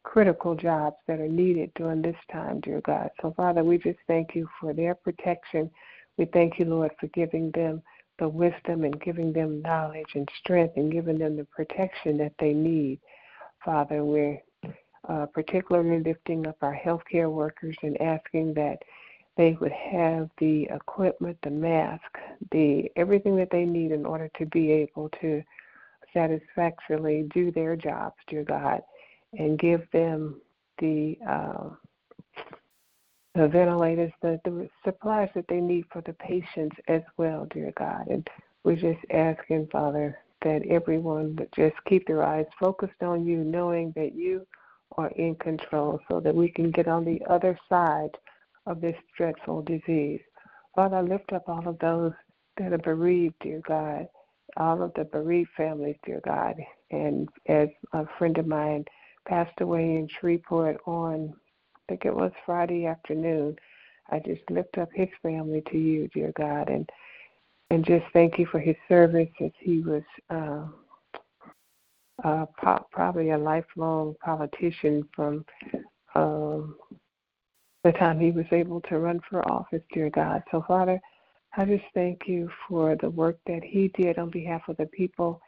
critical 0.05 0.55
jobs 0.55 0.97
that 1.09 1.21
are 1.21 1.29
needed 1.29 1.73
during 1.75 2.03
this 2.03 2.17
time, 2.31 2.61
dear 2.61 2.81
God. 2.83 3.11
So, 3.21 3.35
Father, 3.37 3.65
we 3.65 3.79
just 3.79 3.99
thank 4.07 4.35
you 4.35 4.49
for 4.61 4.73
their 4.73 4.95
protection. 4.95 5.71
We 6.17 6.27
thank 6.27 6.59
you, 6.59 6.67
Lord, 6.67 6.93
for 7.01 7.09
giving 7.09 7.51
them 7.53 7.83
the 8.19 8.29
wisdom 8.29 8.85
and 8.85 9.01
giving 9.01 9.33
them 9.33 9.61
knowledge 9.63 10.15
and 10.15 10.29
strength 10.39 10.77
and 10.77 10.93
giving 10.93 11.19
them 11.19 11.37
the 11.37 11.45
protection 11.45 12.17
that 12.19 12.33
they 12.39 12.53
need. 12.53 13.01
Father, 13.65 14.05
we're 14.05 14.39
uh, 15.09 15.27
particularly 15.27 16.01
lifting 16.01 16.47
up 16.47 16.57
our 16.63 16.77
healthcare 16.77 17.31
workers 17.31 17.77
and 17.83 18.01
asking 18.01 18.55
that 18.55 18.79
they 19.37 19.53
would 19.61 19.73
have 19.73 20.31
the 20.39 20.65
equipment, 20.65 21.37
the 21.43 21.51
mask, 21.51 22.19
the 22.53 22.91
everything 22.97 23.37
that 23.37 23.51
they 23.51 23.65
need 23.65 23.93
in 23.93 24.07
order 24.07 24.31
to 24.39 24.47
be 24.47 24.73
able 24.73 25.11
to 25.21 25.43
satisfactorily 26.15 27.29
do 27.35 27.51
their 27.51 27.77
jobs, 27.77 28.17
dear 28.29 28.43
God, 28.45 28.81
and 29.39 29.59
give 29.59 29.89
them 29.93 30.41
the 30.79 31.19
uh, 31.29 31.69
the 33.35 33.47
ventilators, 33.49 34.13
the, 34.23 34.41
the 34.45 34.69
supplies 34.83 35.29
that 35.35 35.47
they 35.49 35.61
need 35.61 35.85
for 35.93 36.01
the 36.03 36.15
patients 36.15 36.75
as 36.89 37.03
well, 37.19 37.47
dear 37.51 37.71
God. 37.77 38.07
And 38.09 38.27
we're 38.65 38.77
just 38.77 39.01
asking, 39.11 39.69
Father, 39.71 40.19
that 40.43 40.63
everyone 40.67 41.37
would 41.37 41.49
just 41.55 41.77
keep 41.87 42.07
their 42.07 42.25
eyes 42.25 42.47
focused 42.59 43.03
on 43.03 43.27
you, 43.27 43.39
knowing 43.39 43.93
that 43.95 44.15
you 44.15 44.47
are 44.97 45.11
in 45.11 45.35
control 45.37 46.01
so 46.09 46.21
that 46.21 46.35
we 46.35 46.49
can 46.49 46.71
get 46.71 46.89
on 46.89 47.05
the 47.05 47.21
other 47.29 47.59
side 47.69 48.11
of 48.67 48.81
this 48.81 48.97
dreadful 49.17 49.63
disease. 49.63 50.21
Father, 50.75 50.97
I 50.97 51.03
lift 51.03 51.33
up 51.33 51.49
all 51.49 51.67
of 51.69 51.79
those 51.79 52.13
that 52.57 52.73
are 52.73 52.79
bereaved, 52.79 53.35
dear 53.41 53.61
God, 53.67 54.07
all 54.57 54.83
of 54.83 54.93
the 54.95 55.05
bereaved 55.05 55.51
families, 55.57 55.97
dear 56.05 56.21
God. 56.25 56.57
And 56.91 57.29
as 57.47 57.69
a 57.93 58.07
friend 58.19 58.37
of 58.39 58.47
mine 58.47 58.85
passed 59.27 59.61
away 59.61 59.97
in 59.97 60.09
Shreveport 60.09 60.79
on, 60.87 61.35
I 61.77 61.81
think 61.89 62.05
it 62.05 62.15
was 62.15 62.33
Friday 62.45 62.87
afternoon, 62.87 63.57
I 64.11 64.21
just 64.21 64.43
lift 64.51 64.79
up 64.79 64.89
his 64.95 65.09
family 65.23 65.63
to 65.71 65.79
you, 65.79 66.09
dear 66.09 66.33
God, 66.37 66.69
and 66.69 66.89
and 67.71 67.85
just 67.85 68.05
thank 68.13 68.39
you 68.39 68.47
for 68.47 68.61
his 68.61 68.77
service 68.89 69.29
as 69.41 69.51
he 69.59 69.81
was 69.81 70.05
uh, 70.31 70.67
uh, 72.25 72.47
probably 72.91 73.31
a 73.31 73.39
lifelong 73.39 74.15
politician 74.25 75.07
from 75.15 75.45
um, 76.15 76.77
the 77.85 77.93
time 77.93 78.19
he 78.19 78.31
was 78.31 78.47
able 78.53 78.81
to 78.83 78.99
run 78.99 79.21
for 79.29 79.47
office, 79.51 79.83
dear 79.93 80.11
God. 80.11 80.43
So, 80.51 80.65
Father, 80.67 81.01
I 81.57 81.65
just 81.65 81.85
thank 81.95 82.23
you 82.27 82.51
for 82.69 82.97
the 83.01 83.11
work 83.11 83.39
that 83.47 83.63
he 83.63 83.89
did 83.95 84.19
on 84.19 84.31
behalf 84.31 84.63
of 84.69 84.77
the 84.77 84.87
people. 84.87 85.41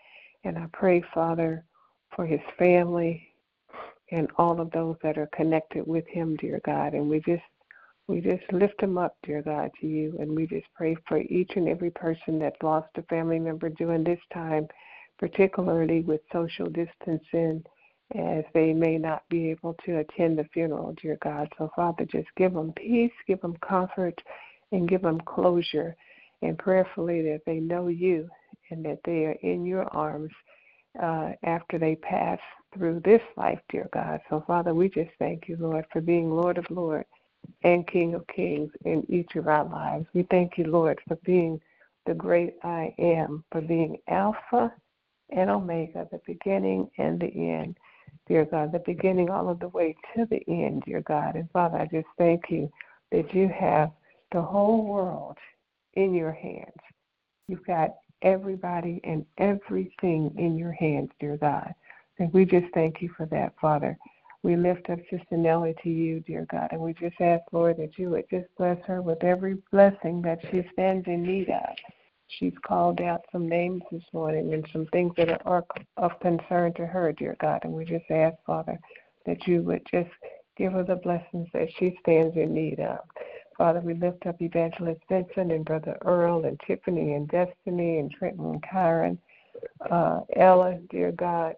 And 0.45 0.57
I 0.57 0.67
pray, 0.73 1.03
Father, 1.13 1.65
for 2.15 2.27
his 2.27 2.41
family 2.59 3.29
and 4.11 4.29
all 4.37 4.61
of 4.61 4.71
those 4.71 4.97
that 5.03 5.19
are 5.19 5.29
connected 5.35 5.87
with 5.87 6.07
him, 6.07 6.37
dear 6.37 6.61
God. 6.65 6.95
And 6.95 7.09
we 7.09 7.21
just 7.21 7.43
we 8.07 8.23
just 8.23 8.51
lift 8.53 8.83
him 8.83 8.97
up, 8.97 9.17
dear 9.23 9.43
God, 9.43 9.71
to 9.83 9.87
you, 9.87 10.17
and 10.19 10.35
we 10.35 10.47
just 10.47 10.67
pray 10.75 10.97
for 11.07 11.19
each 11.19 11.53
and 11.57 11.69
every 11.69 11.91
person 11.91 12.39
that 12.39 12.55
lost 12.63 12.89
a 12.97 13.03
family 13.03 13.39
member 13.39 13.69
during 13.69 14.03
this 14.03 14.21
time 14.33 14.67
particularly 15.19 16.01
with 16.01 16.21
social 16.33 16.67
distancing, 16.67 17.65
as 18.15 18.45
they 18.55 18.73
may 18.73 18.97
not 18.97 19.23
be 19.29 19.51
able 19.51 19.75
to 19.85 19.99
attend 19.99 20.39
the 20.39 20.45
funeral, 20.53 20.95
dear 21.01 21.19
God. 21.23 21.49
So, 21.59 21.71
Father, 21.77 22.05
just 22.07 22.29
give 22.37 22.55
them 22.55 22.73
peace, 22.73 23.13
give 23.27 23.41
them 23.41 23.57
comfort, 23.67 24.21
and 24.73 24.89
give 24.89 25.03
them 25.03 25.21
closure. 25.23 25.95
And 26.41 26.57
prayerfully 26.57 27.23
that 27.23 27.43
they 27.47 27.59
know 27.59 27.89
you 27.89 28.29
and 28.71 28.85
that 28.85 29.01
they 29.05 29.27
are 29.27 29.37
in 29.43 29.67
your 29.67 29.85
arms 29.95 30.31
uh, 31.03 31.33
after 31.43 31.79
they 31.79 31.97
pass 31.97 32.39
through 32.75 33.01
this 33.05 33.23
life, 33.37 33.61
dear 33.71 33.89
God. 33.93 34.21
So, 34.31 34.43
Father, 34.47 34.75
we 34.75 34.89
just 34.89 35.11
thank 35.19 35.49
you, 35.49 35.57
Lord, 35.59 35.85
for 35.93 36.01
being 36.01 36.31
Lord 36.31 36.59
of 36.59 36.71
Lords 36.71 37.09
and 37.63 37.87
King 37.87 38.15
of 38.15 38.27
Kings 38.29 38.71
in 38.85 39.05
each 39.09 39.37
of 39.37 39.49
our 39.49 39.65
lives. 39.65 40.07
We 40.15 40.27
thank 40.31 40.59
you, 40.59 40.65
Lord, 40.65 40.99
for 41.07 41.17
being 41.25 41.61
the 42.07 42.15
great 42.15 42.55
I 42.63 42.95
am, 42.99 43.45
for 43.51 43.61
being 43.61 43.99
Alpha 44.09 44.73
and 45.31 45.51
Omega, 45.51 46.07
the 46.11 46.21
beginning 46.27 46.91
and 46.99 47.21
the 47.21 47.27
end, 47.27 47.77
dear 48.27 48.45
God, 48.45 48.73
the 48.73 48.81
beginning 48.81 49.31
all 49.31 49.49
of 49.49 49.61
the 49.61 49.69
way 49.69 49.97
to 50.17 50.27
the 50.27 50.43
end, 50.49 50.83
dear 50.87 51.03
God. 51.03 51.35
And 51.35 51.51
Father, 51.51 51.79
I 51.79 51.87
just 51.87 52.09
thank 52.17 52.45
you 52.51 52.71
that 53.13 53.35
you 53.35 53.49
have 53.49 53.91
the 54.33 54.43
whole 54.43 54.85
world 54.85 55.37
in 55.95 56.15
your 56.15 56.33
hands. 56.33 56.73
You've 57.47 57.67
got 57.67 57.95
everybody 58.23 59.01
and 59.05 59.25
everything 59.39 60.35
in 60.39 60.59
your 60.59 60.73
hands, 60.73 61.11
dear 61.21 61.37
God. 61.37 61.73
And 62.19 62.33
we 62.33 62.45
just 62.45 62.67
thank 62.75 63.01
you 63.01 63.11
for 63.17 63.27
that, 63.27 63.55
Father. 63.61 63.97
We 64.43 64.57
lift 64.57 64.89
up 64.91 64.99
Sister 65.11 65.37
Nellie 65.37 65.75
to 65.83 65.91
you, 65.91 66.21
dear 66.21 66.47
God, 66.51 66.69
and 66.71 66.81
we 66.81 66.95
just 66.95 67.21
ask, 67.21 67.43
Lord, 67.53 67.77
that 67.79 67.99
you 67.99 68.11
would 68.11 68.25
just 68.31 68.47
bless 68.57 68.79
her 68.87 69.03
with 69.03 69.25
every 69.25 69.57
blessing 69.73 70.23
that 70.23 70.39
she 70.51 70.65
stands 70.73 71.07
in 71.09 71.23
need 71.23 71.51
of. 71.51 71.77
She's 72.29 72.55
called 72.67 73.01
out 73.01 73.25
some 73.33 73.49
names 73.49 73.83
this 73.91 74.03
morning 74.13 74.53
and 74.55 74.67
some 74.73 74.87
things 74.87 75.13
that 75.17 75.45
are 75.47 75.65
of 75.97 76.21
concern 76.21 76.73
to 76.75 76.87
her, 76.87 77.13
dear 77.13 77.37
God. 77.41 77.61
And 77.65 77.73
we 77.73 77.85
just 77.85 78.11
ask, 78.11 78.37
Father, 78.47 78.79
that 79.27 79.47
you 79.47 79.63
would 79.63 79.83
just 79.91 80.11
give 80.57 80.73
her 80.73 80.85
the 80.85 80.97
blessings 80.97 81.49
that 81.53 81.69
she 81.79 81.97
stands 82.03 82.37
in 82.37 82.53
need 82.53 82.81
of. 82.81 82.99
Father, 83.57 83.81
we 83.81 83.95
lift 83.95 84.25
up 84.27 84.41
Evangelist 84.41 85.01
Vincent 85.09 85.53
and 85.53 85.65
Brother 85.65 85.99
Earl 86.05 86.45
and 86.45 86.61
Tiffany 86.67 87.15
and 87.15 87.29
Destiny 87.29 87.99
and 87.99 88.11
Trenton 88.11 88.45
and 88.47 88.63
Kyron, 88.63 89.19
uh, 89.91 90.21
Ella, 90.37 90.79
dear 90.91 91.13
God, 91.13 91.57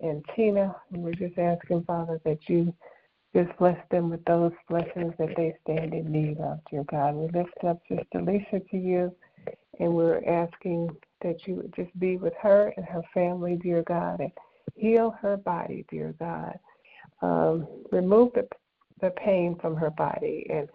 and 0.00 0.24
Tina. 0.36 0.74
And 0.92 1.02
we're 1.02 1.14
just 1.14 1.38
asking, 1.38 1.84
Father, 1.84 2.20
that 2.24 2.38
you 2.48 2.72
just 3.34 3.56
bless 3.58 3.78
them 3.90 4.10
with 4.10 4.24
those 4.24 4.52
blessings 4.68 5.12
that 5.18 5.34
they 5.36 5.54
stand 5.62 5.92
in 5.92 6.10
need 6.10 6.38
of, 6.38 6.58
dear 6.70 6.84
God. 6.84 7.14
We 7.14 7.28
lift 7.38 7.64
up 7.66 7.80
Sister 7.88 8.22
Lisa 8.22 8.60
to 8.70 8.76
you, 8.76 9.14
and 9.80 9.92
we're 9.92 10.22
asking 10.28 10.90
that 11.22 11.46
you 11.46 11.56
would 11.56 11.74
just 11.74 11.98
be 11.98 12.16
with 12.16 12.34
her 12.40 12.72
and 12.76 12.86
her 12.86 13.02
family, 13.12 13.56
dear 13.56 13.82
God, 13.82 14.20
and 14.20 14.30
heal 14.76 15.14
her 15.20 15.36
body, 15.36 15.84
dear 15.90 16.14
God. 16.18 16.56
Um, 17.22 17.66
remove 17.90 18.32
the 18.34 18.46
the 19.00 19.10
pain 19.10 19.56
from 19.60 19.74
her 19.76 19.90
body 19.90 20.46
and 20.50 20.68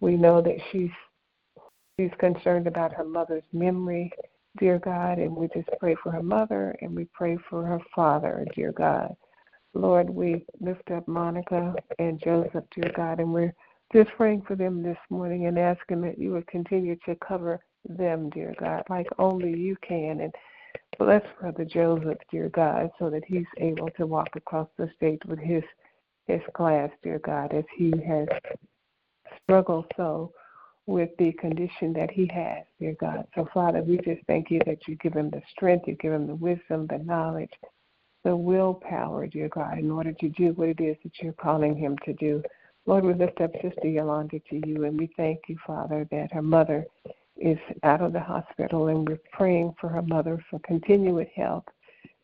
we 0.00 0.16
know 0.16 0.40
that 0.42 0.56
she's 0.70 0.90
she's 1.98 2.10
concerned 2.18 2.66
about 2.66 2.92
her 2.92 3.04
mother's 3.04 3.42
memory, 3.52 4.12
dear 4.58 4.78
God, 4.78 5.18
and 5.18 5.34
we 5.34 5.48
just 5.48 5.68
pray 5.78 5.94
for 6.02 6.10
her 6.10 6.22
mother 6.22 6.74
and 6.80 6.94
we 6.94 7.06
pray 7.12 7.36
for 7.48 7.64
her 7.64 7.80
father, 7.94 8.46
dear 8.54 8.72
God. 8.72 9.14
Lord, 9.74 10.10
we 10.10 10.46
lift 10.60 10.90
up 10.90 11.06
Monica 11.06 11.74
and 11.98 12.20
Joseph, 12.22 12.64
dear 12.74 12.90
God, 12.96 13.20
and 13.20 13.32
we're 13.32 13.54
just 13.92 14.10
praying 14.16 14.42
for 14.42 14.56
them 14.56 14.82
this 14.82 14.98
morning 15.10 15.46
and 15.46 15.58
asking 15.58 16.00
that 16.02 16.18
you 16.18 16.32
would 16.32 16.46
continue 16.46 16.96
to 17.06 17.16
cover 17.26 17.60
them, 17.88 18.30
dear 18.30 18.54
God, 18.58 18.82
like 18.88 19.06
only 19.18 19.58
you 19.58 19.76
can. 19.86 20.20
And 20.20 20.34
bless 20.98 21.22
Brother 21.40 21.64
Joseph, 21.64 22.18
dear 22.30 22.48
God, 22.50 22.90
so 22.98 23.10
that 23.10 23.24
he's 23.26 23.46
able 23.58 23.90
to 23.96 24.06
walk 24.06 24.28
across 24.36 24.68
the 24.76 24.90
stage 24.96 25.20
with 25.26 25.38
his 25.38 25.62
his 26.26 26.40
class, 26.54 26.90
dear 27.02 27.18
God, 27.18 27.52
as 27.52 27.64
he 27.76 27.92
has 28.06 28.28
struggled 29.42 29.86
so 29.96 30.32
with 30.86 31.10
the 31.18 31.32
condition 31.32 31.92
that 31.92 32.10
he 32.10 32.30
has, 32.32 32.64
dear 32.78 32.94
God. 33.00 33.26
So, 33.34 33.48
Father, 33.52 33.82
we 33.82 33.96
just 33.98 34.24
thank 34.26 34.50
you 34.50 34.60
that 34.66 34.86
you 34.86 34.96
give 34.96 35.12
him 35.12 35.30
the 35.30 35.42
strength, 35.50 35.86
you 35.88 35.94
give 35.96 36.12
him 36.12 36.26
the 36.26 36.34
wisdom, 36.34 36.86
the 36.88 36.98
knowledge, 36.98 37.50
the 38.24 38.36
willpower, 38.36 39.26
dear 39.26 39.48
God, 39.48 39.78
in 39.78 39.90
order 39.90 40.12
to 40.12 40.28
do 40.30 40.52
what 40.52 40.68
it 40.68 40.80
is 40.80 40.96
that 41.02 41.12
you're 41.20 41.32
calling 41.32 41.76
him 41.76 41.96
to 42.04 42.12
do. 42.14 42.42
Lord, 42.86 43.04
we 43.04 43.14
lift 43.14 43.40
up 43.40 43.52
Sister 43.62 43.88
Yolanda 43.88 44.40
to 44.50 44.60
you, 44.66 44.84
and 44.84 44.98
we 44.98 45.10
thank 45.16 45.40
you, 45.48 45.56
Father, 45.66 46.06
that 46.10 46.32
her 46.32 46.42
mother 46.42 46.86
is 47.36 47.58
out 47.82 48.00
of 48.00 48.12
the 48.12 48.20
hospital, 48.20 48.88
and 48.88 49.08
we're 49.08 49.18
praying 49.32 49.74
for 49.80 49.88
her 49.88 50.02
mother 50.02 50.44
for 50.50 50.58
continued 50.60 51.28
health, 51.34 51.64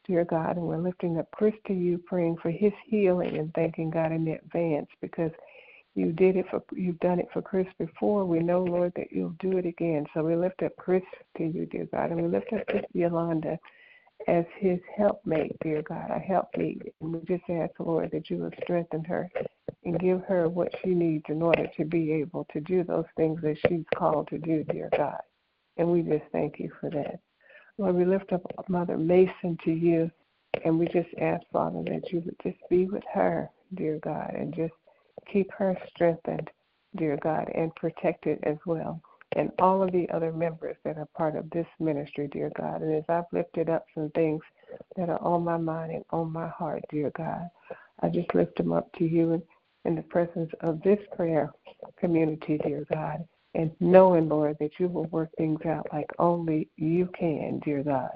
dear 0.07 0.25
God. 0.25 0.57
And 0.57 0.67
we're 0.67 0.79
lifting 0.79 1.19
up 1.19 1.29
Chris 1.33 1.55
to 1.67 1.73
you, 1.73 1.99
praying 1.99 2.37
for 2.43 2.51
his 2.51 2.73
healing 2.87 3.37
and 3.39 3.53
thanking 3.55 3.91
God 3.91 4.13
in 4.13 4.29
advance 4.29 4.89
because– 5.01 5.33
you 5.97 6.13
did 6.13 6.37
it 6.37 6.45
for 6.51 6.63
you've 6.73 7.01
done 7.01 7.19
it 7.19 7.29
for 7.33 7.41
Chris 7.41 7.67
before. 7.79 8.27
We 8.27 8.41
know, 8.41 8.63
Lord, 8.63 8.93
that 8.97 9.11
you'll 9.11 9.35
do 9.41 9.57
it 9.57 9.65
again. 9.65 10.05
So 10.13 10.23
we 10.23 10.37
lift 10.37 10.63
up 10.63 10.77
Chris 10.77 11.03
to 11.39 11.45
you, 11.45 11.65
dear 11.67 11.89
God, 11.91 12.11
and 12.11 12.21
we 12.21 12.29
lift 12.29 12.53
up 12.53 12.61
Sister 12.71 12.87
Yolanda 12.93 13.59
as 14.29 14.45
his 14.59 14.79
helpmate, 14.95 15.57
dear 15.63 15.81
God, 15.83 16.11
a 16.11 16.19
helpmate. 16.19 16.83
And 17.01 17.15
we 17.15 17.21
just 17.21 17.49
ask, 17.49 17.73
Lord, 17.79 18.11
that 18.13 18.29
you 18.29 18.37
will 18.37 18.51
strengthen 18.63 19.05
her 19.05 19.31
and 19.87 20.01
give 20.01 20.21
her 20.23 20.49
what 20.49 20.75
she 20.83 20.91
needs 20.91 21.25
in 21.29 21.41
order 21.41 21.69
to 21.77 21.85
be 21.85 22.13
able 22.13 22.45
to 22.53 22.61
do 22.61 22.83
those 22.83 23.07
things 23.17 23.41
that 23.43 23.57
she's 23.69 23.85
called 23.95 24.27
to 24.29 24.37
do, 24.39 24.65
dear 24.65 24.91
God. 24.97 25.21
And 25.77 25.89
we 25.89 26.03
just 26.03 26.25
thank 26.33 26.59
you 26.59 26.73
for 26.81 26.91
that. 26.91 27.21
Lord, 27.79 27.95
we 27.95 28.05
lift 28.05 28.33
up 28.33 28.43
Mother 28.69 28.99
Mason 28.99 29.57
to 29.65 29.71
you, 29.71 30.11
and 30.65 30.77
we 30.77 30.87
just 30.87 31.09
ask, 31.21 31.43
Father, 31.53 31.85
that 31.85 32.11
you 32.11 32.21
would 32.25 32.37
just 32.43 32.59
be 32.69 32.87
with 32.87 33.05
her, 33.15 33.49
dear 33.75 34.01
God, 34.03 34.35
and 34.35 34.53
just 34.55 34.73
keep 35.33 35.53
her 35.53 35.79
strengthened, 35.95 36.51
dear 36.97 37.17
God, 37.23 37.49
and 37.55 37.75
protected 37.77 38.41
as 38.43 38.57
well. 38.67 39.01
And 39.37 39.53
all 39.61 39.83
of 39.83 39.93
the 39.93 40.09
other 40.11 40.33
members 40.33 40.77
that 40.85 40.99
are 40.99 41.09
part 41.17 41.37
of 41.37 41.49
this 41.51 41.67
ministry, 41.79 42.29
dear 42.33 42.51
God. 42.57 42.83
And 42.83 42.93
as 42.93 43.05
I've 43.09 43.25
lifted 43.33 43.69
up 43.69 43.85
some 43.95 44.11
things 44.17 44.43
that 44.97 45.11
are 45.11 45.23
on 45.23 45.45
my 45.45 45.59
mind 45.59 45.93
and 45.93 46.05
on 46.11 46.33
my 46.33 46.49
heart, 46.49 46.83
dear 46.91 47.13
God, 47.17 47.49
I 48.01 48.09
just 48.09 48.35
lift 48.35 48.57
them 48.57 48.73
up 48.73 48.91
to 48.95 49.05
you 49.05 49.33
in, 49.35 49.43
in 49.87 49.95
the 49.95 50.03
presence 50.03 50.51
of 50.61 50.83
this 50.83 50.99
prayer 51.15 51.53
community, 51.99 52.59
dear 52.59 52.85
God. 52.93 53.25
And 53.55 53.71
knowing, 53.81 54.29
Lord, 54.29 54.57
that 54.61 54.73
you 54.79 54.89
will 54.89 55.07
work 55.07 55.31
things 55.39 55.61
out 55.65 55.87
like 55.93 56.11
only 56.19 56.69
you 56.77 57.09
can, 57.19 57.61
dear 57.65 57.83
God. 57.83 58.11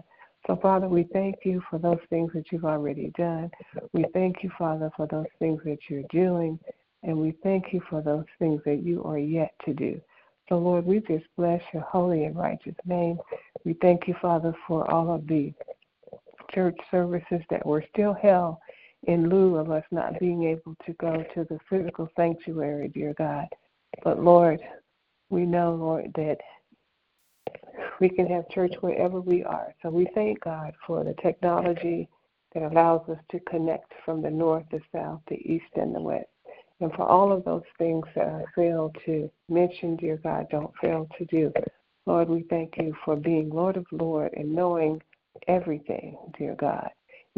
So, 0.46 0.56
Father, 0.56 0.88
we 0.88 1.04
thank 1.12 1.36
you 1.44 1.62
for 1.70 1.78
those 1.78 2.00
things 2.10 2.32
that 2.34 2.50
you've 2.50 2.64
already 2.64 3.12
done. 3.16 3.50
We 3.92 4.04
thank 4.12 4.42
you, 4.42 4.50
Father, 4.58 4.90
for 4.96 5.06
those 5.06 5.26
things 5.38 5.60
that 5.64 5.78
you're 5.88 6.02
doing. 6.10 6.58
And 7.02 7.16
we 7.16 7.34
thank 7.42 7.72
you 7.72 7.80
for 7.88 8.02
those 8.02 8.26
things 8.38 8.60
that 8.66 8.82
you 8.82 9.02
are 9.04 9.18
yet 9.18 9.52
to 9.64 9.72
do. 9.72 10.00
So, 10.48 10.58
Lord, 10.58 10.84
we 10.84 11.00
just 11.00 11.24
bless 11.36 11.62
your 11.72 11.84
holy 11.84 12.24
and 12.24 12.36
righteous 12.36 12.74
name. 12.84 13.18
We 13.64 13.74
thank 13.80 14.08
you, 14.08 14.14
Father, 14.20 14.54
for 14.66 14.90
all 14.90 15.14
of 15.14 15.26
the 15.26 15.54
church 16.52 16.76
services 16.90 17.40
that 17.48 17.64
were 17.64 17.84
still 17.92 18.12
held 18.12 18.56
in 19.04 19.28
lieu 19.28 19.56
of 19.56 19.70
us 19.70 19.84
not 19.90 20.18
being 20.20 20.44
able 20.44 20.76
to 20.86 20.92
go 20.94 21.24
to 21.34 21.44
the 21.44 21.58
physical 21.68 22.08
sanctuary, 22.16 22.88
dear 22.88 23.14
God. 23.16 23.46
But, 24.04 24.22
Lord, 24.22 24.60
we 25.30 25.46
know, 25.46 25.74
Lord, 25.74 26.12
that 26.16 26.38
we 28.00 28.08
can 28.08 28.26
have 28.26 28.48
church 28.50 28.74
wherever 28.80 29.20
we 29.20 29.44
are. 29.44 29.74
So 29.82 29.90
we 29.90 30.06
thank 30.14 30.40
God 30.40 30.74
for 30.86 31.04
the 31.04 31.14
technology 31.22 32.08
that 32.54 32.64
allows 32.64 33.08
us 33.08 33.18
to 33.30 33.40
connect 33.40 33.92
from 34.04 34.22
the 34.22 34.30
north, 34.30 34.64
the 34.70 34.80
south, 34.92 35.20
the 35.28 35.36
east, 35.36 35.72
and 35.76 35.94
the 35.94 36.00
west. 36.00 36.26
And 36.80 36.92
for 36.92 37.04
all 37.04 37.30
of 37.30 37.44
those 37.44 37.62
things 37.78 38.04
that 38.14 38.26
I 38.26 38.44
failed 38.54 38.96
to 39.04 39.30
mention, 39.48 39.96
dear 39.96 40.16
God, 40.16 40.46
don't 40.50 40.72
fail 40.80 41.06
to 41.18 41.24
do. 41.26 41.52
Lord, 42.06 42.28
we 42.28 42.44
thank 42.48 42.76
you 42.78 42.94
for 43.04 43.16
being 43.16 43.50
Lord 43.50 43.76
of 43.76 43.86
Lord 43.92 44.32
and 44.34 44.54
knowing 44.54 45.00
everything, 45.46 46.16
dear 46.38 46.54
God. 46.54 46.90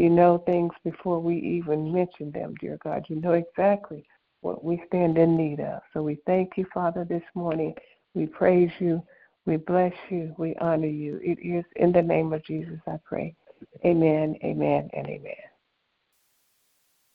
You 0.02 0.10
know 0.10 0.38
things 0.46 0.72
before 0.82 1.20
we 1.20 1.36
even 1.36 1.92
mention 1.92 2.32
them, 2.32 2.56
dear 2.60 2.76
God. 2.82 3.04
You 3.08 3.20
know 3.20 3.34
exactly 3.34 4.04
what 4.40 4.64
we 4.64 4.82
stand 4.88 5.16
in 5.16 5.36
need 5.36 5.60
of. 5.60 5.80
So 5.92 6.02
we 6.02 6.18
thank 6.26 6.54
you, 6.56 6.66
Father, 6.74 7.04
this 7.04 7.22
morning. 7.36 7.72
We 8.12 8.26
praise 8.26 8.72
you. 8.80 9.00
We 9.46 9.58
bless 9.58 9.92
you. 10.10 10.34
We 10.38 10.56
honor 10.56 10.88
you. 10.88 11.20
It 11.22 11.38
is 11.40 11.64
in 11.76 11.92
the 11.92 12.02
name 12.02 12.32
of 12.32 12.44
Jesus 12.44 12.80
I 12.88 12.96
pray. 13.04 13.36
Amen, 13.84 14.34
amen, 14.42 14.90
and 14.92 15.06
amen. 15.06 15.51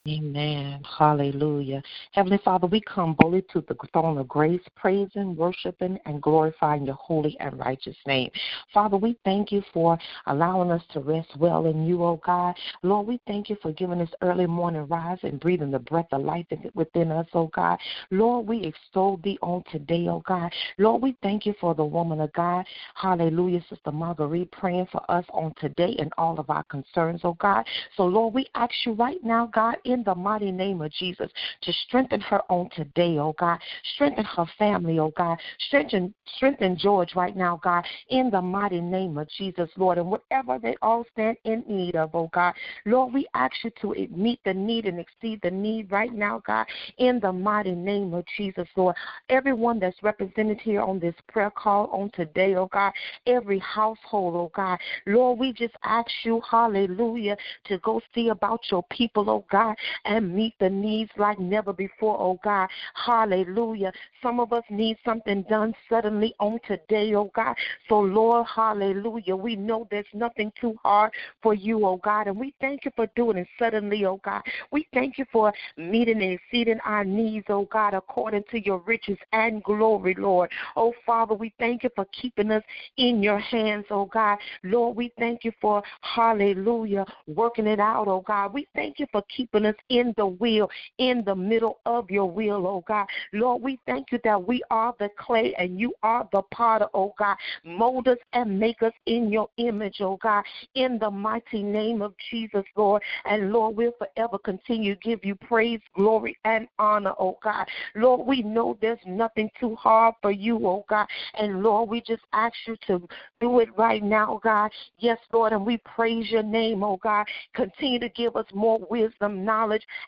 Amen. 0.08 0.82
Hallelujah. 0.98 1.84
Heavenly 2.14 2.40
Father, 2.46 2.66
we 2.66 2.80
come 2.82 3.16
boldly 3.20 3.44
to 3.52 3.62
the 3.68 3.76
throne 3.92 4.18
of 4.18 4.28
grace, 4.28 4.62
praising, 4.76 5.36
worshiping, 5.36 6.00
and 6.06 6.22
glorifying 6.22 6.86
your 6.86 6.96
holy 6.96 7.36
and 7.42 7.60
righteous 7.60 7.96
name. 8.06 8.30
Father, 8.74 8.96
we 8.96 9.18
thank 9.26 9.52
you 9.52 9.62
for 9.74 9.98
allowing 10.28 10.72
us 10.72 10.82
to 10.94 11.02
rest 11.02 11.30
well 11.38 11.66
in 11.66 11.86
you, 11.86 12.04
O 12.04 12.22
God. 12.26 12.56
Lord, 12.84 13.06
we 13.06 13.20
thank 13.28 13.50
you 13.50 13.58
for 13.62 13.74
giving 13.74 14.00
us 14.00 14.10
early 14.22 14.46
morning 14.46 14.88
rise 14.88 15.18
and 15.24 15.42
breathing 15.42 15.72
the 15.72 15.80
breath 15.80 16.08
of 16.14 16.22
life 16.22 16.46
within 16.74 17.12
us, 17.12 17.28
O 17.34 17.48
God. 17.48 17.78
Lord, 18.10 18.48
we 18.48 18.64
extol 18.64 19.20
thee 19.24 19.38
on 19.42 19.64
today, 19.72 20.08
O 20.08 20.24
God. 20.26 20.54
Lord, 20.78 21.02
we 21.02 21.18
thank 21.22 21.46
you 21.46 21.54
for 21.60 21.76
the 21.76 21.84
woman 21.84 22.22
of 22.22 22.32
God. 22.32 22.66
Hallelujah, 22.96 23.62
Sister 23.70 23.92
Marguerite, 23.92 24.52
praying 24.52 24.88
for 24.90 25.04
us 25.12 25.26
on 25.34 25.54
today 25.60 25.98
and 26.00 26.14
all 26.18 26.40
of 26.40 26.50
our 26.50 26.64
concerns, 26.64 27.22
O 27.26 27.34
God. 27.34 27.66
So, 27.98 28.06
Lord, 28.06 28.34
we 28.34 28.48
ask 28.56 28.74
you 28.86 28.94
right 28.94 29.22
now, 29.22 29.48
God, 29.54 29.76
in 29.84 29.97
in 29.98 30.04
the 30.04 30.16
mighty 30.16 30.52
name 30.52 30.82
of 30.82 30.92
Jesus 30.92 31.30
to 31.62 31.74
strengthen 31.88 32.22
her 32.22 32.42
on 32.50 32.70
today, 32.76 33.18
oh 33.18 33.34
God. 33.40 33.60
Strengthen 33.96 34.26
her 34.26 34.46
family, 34.58 35.00
oh 35.00 35.12
God. 35.18 35.38
Strengthen, 35.68 36.14
strengthen 36.36 36.78
George 36.78 37.16
right 37.16 37.36
now, 37.36 37.60
God, 37.64 37.84
in 38.10 38.30
the 38.30 38.42
mighty 38.42 38.80
name 38.80 39.18
of 39.18 39.28
Jesus, 39.38 39.70
Lord. 39.76 39.98
And 39.98 40.12
whatever 40.12 40.60
they 40.60 40.76
all 40.82 41.04
stand 41.14 41.38
in 41.46 41.64
need 41.68 41.96
of, 41.96 42.14
oh 42.14 42.30
God, 42.34 42.54
Lord, 42.86 43.14
we 43.14 43.28
ask 43.34 43.54
you 43.64 43.72
to 43.82 44.08
meet 44.16 44.40
the 44.46 44.54
need 44.54 44.86
and 44.86 45.00
exceed 45.00 45.40
the 45.42 45.52
need 45.52 45.92
right 45.92 46.14
now, 46.14 46.42
God, 46.46 46.68
in 47.00 47.20
the 47.20 47.34
mighty 47.34 47.74
name 47.74 48.14
of 48.14 48.24
Jesus, 48.38 48.68
Lord. 48.76 48.96
Everyone 49.30 49.80
that's 49.80 50.02
represented 50.04 50.60
here 50.62 50.82
on 50.82 51.00
this 51.00 51.16
prayer 51.28 51.52
call 51.52 51.88
on 51.88 52.12
today, 52.12 52.56
oh 52.56 52.70
God, 52.72 52.94
every 53.26 53.60
household, 53.60 54.36
oh 54.36 54.52
God, 54.56 54.78
Lord, 55.08 55.40
we 55.40 55.54
just 55.54 55.74
ask 55.84 56.10
you, 56.24 56.42
hallelujah, 56.50 57.36
to 57.66 57.80
go 57.80 58.00
see 58.14 58.30
about 58.30 58.62
your 58.70 58.84
people, 58.92 59.30
oh 59.30 59.46
God, 59.52 59.76
and 60.06 60.34
meet 60.34 60.54
the 60.60 60.70
needs 60.70 61.12
like 61.18 61.40
never 61.40 61.74
before, 61.74 62.18
oh 62.20 62.40
God. 62.44 62.70
Hallelujah. 62.94 63.92
Some 64.22 64.40
of 64.40 64.54
us 64.54 64.64
need 64.70 64.98
something 65.06 65.44
done 65.44 65.74
suddenly 65.90 66.34
on 66.40 66.60
today, 66.68 67.14
oh 67.16 67.32
God. 67.36 67.56
So, 67.90 68.00
Lord, 68.00 68.46
hallelujah. 68.54 69.36
We 69.36 69.56
know 69.56 69.88
there's 69.90 70.06
nothing 70.14 70.52
too 70.60 70.78
hard 70.84 71.12
for 71.42 71.54
you, 71.54 71.86
oh 71.86 71.98
God. 71.98 72.28
And 72.28 72.38
we 72.38 72.54
thank 72.60 72.86
you 72.86 72.92
for 72.96 73.08
doing 73.16 73.38
it 73.38 73.48
suddenly, 73.60 74.06
oh 74.06 74.20
God. 74.24 74.42
We 74.72 74.88
thank 74.94 75.18
you 75.18 75.26
for 75.32 75.54
meeting 75.78 76.22
and 76.22 76.34
exceeding 76.34 76.80
our 76.86 77.04
needs, 77.04 77.46
oh 77.50 77.68
God, 77.72 77.94
according 77.94 78.44
to 78.52 78.64
your 78.64 78.80
riches 78.80 79.18
and 79.34 79.64
glory, 79.64 80.16
Lord. 80.18 80.52
Oh 80.76 80.94
Father, 81.06 81.34
we 81.34 81.54
thank 81.60 81.84
you 81.84 81.90
for 81.96 82.06
keeping 82.20 82.52
us 82.52 82.64
in 82.98 83.22
your 83.22 83.40
hands, 83.40 83.86
oh 83.90 84.06
God. 84.06 84.38
Lord, 84.64 84.96
we 84.96 85.12
thank 85.18 85.44
you 85.44 85.52
for, 85.62 85.84
hallelujah, 86.02 87.06
working 87.28 87.68
it 87.68 87.80
out, 87.80 88.08
oh 88.08 88.24
God. 88.26 88.54
We 88.54 88.68
thank 88.76 89.00
you 89.00 89.08
for 89.12 89.24
keeping 89.36 89.66
us 89.68 89.76
in 89.90 90.14
the 90.18 90.26
wheel, 90.26 90.70
in 90.98 91.24
the 91.26 91.36
middle 91.36 91.80
of 91.86 92.10
your 92.10 92.30
will, 92.30 92.66
oh 92.68 92.84
God. 92.88 93.08
Lord, 93.34 93.62
we 93.62 93.80
thank 93.86 94.12
you 94.12 94.20
that 94.24 94.48
we 94.48 94.62
are 94.72 94.96
the 95.00 95.10
clay 95.18 95.54
and 95.58 95.80
you 95.80 95.94
are 96.04 96.28
the 96.32 96.42
potter, 96.52 96.88
oh 96.94 97.14
God. 97.18 97.38
Mold 97.64 98.08
us 98.08 98.18
and 98.34 98.60
make 98.60 98.82
us 98.82 98.94
in 99.06 99.30
your 99.30 99.50
image, 99.58 99.98
oh 100.02 100.18
God, 100.22 100.44
in 100.76 100.98
the 101.00 101.10
mighty 101.10 101.64
name 101.64 102.02
of 102.02 102.14
Jesus, 102.32 102.64
Lord. 102.76 103.02
And 103.26 103.52
Lord, 103.52 103.76
we'll 103.76 103.94
forever 103.98 104.38
continue 104.38 104.96
to 104.96 105.02
give 105.02 105.24
you 105.24 105.36
praise, 105.36 105.82
glory, 105.96 106.38
and 106.46 106.68
honor, 106.80 107.14
oh 107.20 107.38
God. 107.44 107.68
Lord, 107.96 108.28
we 108.28 108.42
know 108.42 108.78
there's 108.82 109.00
nothing 109.06 109.50
too 109.60 109.76
hard 109.76 110.16
for 110.22 110.32
you, 110.32 110.66
oh 110.66 110.86
God. 110.90 111.08
And 111.36 111.64
Lord, 111.64 111.90
we 111.90 112.02
just 112.02 112.24
ask 112.34 112.56
you 112.66 112.76
to 112.88 113.08
do 113.40 113.60
it 113.60 113.70
right 113.78 114.04
now, 114.04 114.40
God. 114.44 114.72
Yes, 115.00 115.18
Lord, 115.32 115.54
and 115.54 115.66
we 115.66 115.78
praise 115.78 116.30
your 116.32 116.44
name, 116.44 116.84
oh 116.84 116.98
God. 116.98 117.26
Continue 117.54 118.00
to 118.00 118.10
give 118.10 118.36
us 118.36 118.46
more 118.54 118.80
wisdom, 118.90 119.44
knowledge, 119.44 119.57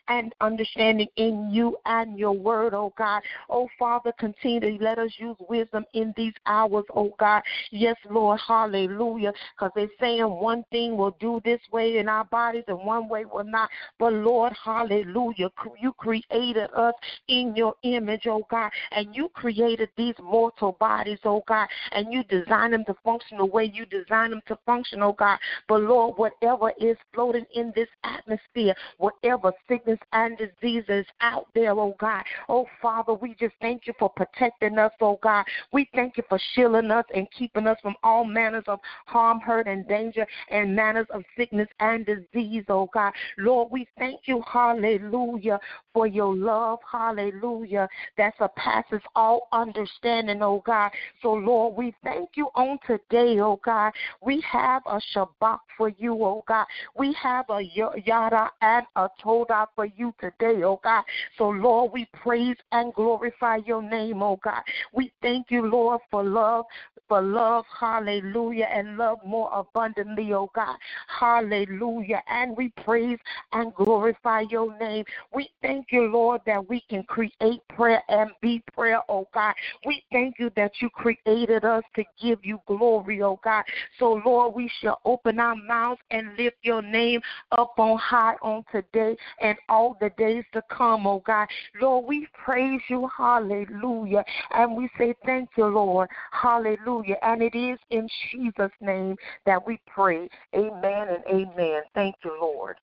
and 0.08 0.34
understanding 0.40 1.08
in 1.16 1.50
you 1.50 1.76
and 1.86 2.18
your 2.18 2.32
word, 2.32 2.74
oh 2.74 2.92
God. 2.96 3.22
Oh 3.48 3.68
Father, 3.78 4.12
continue 4.18 4.60
to 4.60 4.84
let 4.84 4.98
us 4.98 5.10
use 5.18 5.36
wisdom 5.48 5.84
in 5.94 6.12
these 6.16 6.32
hours, 6.46 6.84
oh 6.94 7.14
God. 7.18 7.42
Yes, 7.70 7.96
Lord, 8.10 8.40
hallelujah. 8.46 9.32
Because 9.56 9.72
they're 9.74 9.88
saying 9.98 10.24
one 10.24 10.64
thing 10.70 10.96
will 10.96 11.16
do 11.20 11.40
this 11.44 11.60
way 11.72 11.98
in 11.98 12.08
our 12.08 12.24
bodies 12.24 12.64
and 12.68 12.78
one 12.78 13.08
way 13.08 13.24
will 13.24 13.44
not. 13.44 13.70
But 13.98 14.12
Lord, 14.12 14.52
hallelujah. 14.64 15.50
You 15.80 15.92
created 15.94 16.70
us 16.74 16.94
in 17.28 17.54
your 17.56 17.74
image, 17.82 18.26
oh 18.26 18.46
God, 18.50 18.70
and 18.92 19.14
you 19.14 19.28
created 19.34 19.88
these 19.96 20.14
mortal 20.22 20.76
bodies, 20.80 21.18
oh 21.24 21.42
God, 21.46 21.68
and 21.92 22.12
you 22.12 22.22
designed 22.24 22.74
them 22.74 22.84
to 22.86 22.94
function 23.04 23.38
the 23.38 23.46
way 23.46 23.70
you 23.72 23.86
designed 23.86 24.32
them 24.32 24.42
to 24.48 24.58
function, 24.66 25.02
oh 25.02 25.12
God. 25.12 25.38
But 25.68 25.82
Lord, 25.82 26.18
whatever 26.18 26.72
is 26.80 26.96
floating 27.14 27.46
in 27.54 27.72
this 27.74 27.88
atmosphere, 28.04 28.74
whatever 28.98 29.39
sickness 29.68 29.98
and 30.12 30.38
disease 30.38 30.84
is 30.88 31.06
out 31.20 31.46
there, 31.54 31.72
oh 31.72 31.94
God, 31.98 32.22
oh 32.48 32.66
Father, 32.80 33.14
we 33.14 33.34
just 33.34 33.54
thank 33.60 33.86
you 33.86 33.94
for 33.98 34.08
protecting 34.10 34.78
us, 34.78 34.92
oh 35.00 35.18
God. 35.22 35.44
We 35.72 35.88
thank 35.94 36.16
you 36.16 36.22
for 36.28 36.38
shielding 36.54 36.90
us 36.90 37.04
and 37.14 37.26
keeping 37.36 37.66
us 37.66 37.78
from 37.82 37.94
all 38.02 38.24
manners 38.24 38.64
of 38.66 38.80
harm, 39.06 39.40
hurt, 39.40 39.66
and 39.66 39.86
danger, 39.88 40.26
and 40.50 40.74
manners 40.74 41.06
of 41.10 41.22
sickness 41.36 41.68
and 41.80 42.06
disease, 42.06 42.64
oh 42.68 42.88
God. 42.92 43.12
Lord, 43.38 43.70
we 43.70 43.86
thank 43.98 44.20
you, 44.24 44.42
hallelujah, 44.50 45.58
for 45.92 46.06
your 46.06 46.34
love, 46.34 46.78
hallelujah, 46.90 47.88
that 48.16 48.34
surpasses 48.38 49.00
all 49.14 49.48
understanding, 49.52 50.42
oh 50.42 50.62
God. 50.64 50.90
So, 51.22 51.32
Lord, 51.32 51.76
we 51.76 51.94
thank 52.02 52.30
you 52.34 52.48
on 52.54 52.78
today, 52.86 53.40
oh 53.40 53.60
God. 53.64 53.92
We 54.20 54.42
have 54.50 54.82
a 54.86 55.00
Shabach 55.14 55.60
for 55.76 55.90
you, 55.98 56.12
oh 56.24 56.44
God. 56.46 56.66
We 56.96 57.14
have 57.20 57.46
a 57.50 57.62
Yada 57.62 58.50
and 58.60 58.86
a 58.96 59.08
Toda 59.30 59.68
for 59.76 59.86
you 59.86 60.12
today, 60.20 60.64
oh 60.64 60.80
God. 60.82 61.04
So, 61.38 61.50
Lord, 61.50 61.92
we 61.92 62.08
praise 62.12 62.56
and 62.72 62.92
glorify 62.92 63.58
your 63.64 63.80
name, 63.80 64.24
oh 64.24 64.40
God. 64.42 64.62
We 64.92 65.12
thank 65.22 65.52
you, 65.52 65.66
Lord, 65.66 66.00
for 66.10 66.24
love, 66.24 66.64
for 67.08 67.22
love, 67.22 67.64
hallelujah, 67.78 68.66
and 68.72 68.96
love 68.96 69.18
more 69.24 69.48
abundantly, 69.52 70.32
oh 70.32 70.50
God. 70.52 70.76
Hallelujah. 71.06 72.22
And 72.28 72.56
we 72.56 72.72
praise 72.84 73.18
and 73.52 73.72
glorify 73.74 74.42
your 74.50 74.76
name. 74.80 75.04
We 75.32 75.48
thank 75.62 75.86
you, 75.92 76.06
Lord, 76.06 76.40
that 76.46 76.68
we 76.68 76.82
can 76.90 77.04
create 77.04 77.60
prayer 77.68 78.02
and 78.08 78.30
be 78.40 78.64
prayer, 78.74 79.00
oh 79.08 79.28
God. 79.32 79.54
We 79.86 80.02
thank 80.10 80.40
you 80.40 80.50
that 80.56 80.72
you 80.80 80.90
created 80.90 81.64
us 81.64 81.84
to 81.94 82.04
give 82.20 82.40
you 82.42 82.60
glory, 82.66 83.22
oh 83.22 83.38
God. 83.44 83.62
So, 84.00 84.20
Lord, 84.24 84.56
we 84.56 84.68
shall 84.80 85.00
open 85.04 85.38
our 85.38 85.54
mouths 85.54 86.00
and 86.10 86.36
lift 86.36 86.56
your 86.62 86.82
name 86.82 87.20
up 87.52 87.74
on 87.78 87.96
high 87.96 88.34
on 88.42 88.64
today 88.72 89.16
and 89.40 89.56
all 89.68 89.96
the 90.00 90.10
days 90.18 90.44
to 90.52 90.62
come, 90.70 91.06
oh 91.06 91.22
God. 91.26 91.48
Lord, 91.80 92.06
we 92.06 92.26
praise 92.32 92.80
you, 92.88 93.08
hallelujah. 93.16 94.24
And 94.52 94.76
we 94.76 94.88
say 94.98 95.14
thank 95.24 95.50
you, 95.56 95.66
Lord, 95.66 96.08
hallelujah. 96.32 97.16
And 97.22 97.42
it 97.42 97.54
is 97.54 97.78
in 97.90 98.08
Jesus' 98.30 98.72
name 98.80 99.16
that 99.46 99.64
we 99.66 99.80
pray. 99.86 100.28
Amen 100.54 101.08
and 101.08 101.24
amen. 101.28 101.82
Thank 101.94 102.16
you, 102.24 102.36
Lord. 102.40 102.76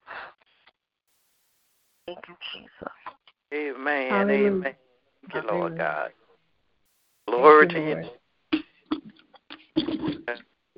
Thank 2.05 2.19
you, 2.27 2.35
Jesus. 2.53 2.93
Amen. 3.53 4.09
Hallelujah. 4.09 4.47
Amen. 4.47 4.75
Thank 5.31 5.45
you, 5.45 5.51
Lord 5.51 5.77
God. 5.77 6.11
Glory 7.27 7.67
Thank 7.67 7.71
to 7.73 7.79
you, 7.79 7.87
you. 7.89 7.95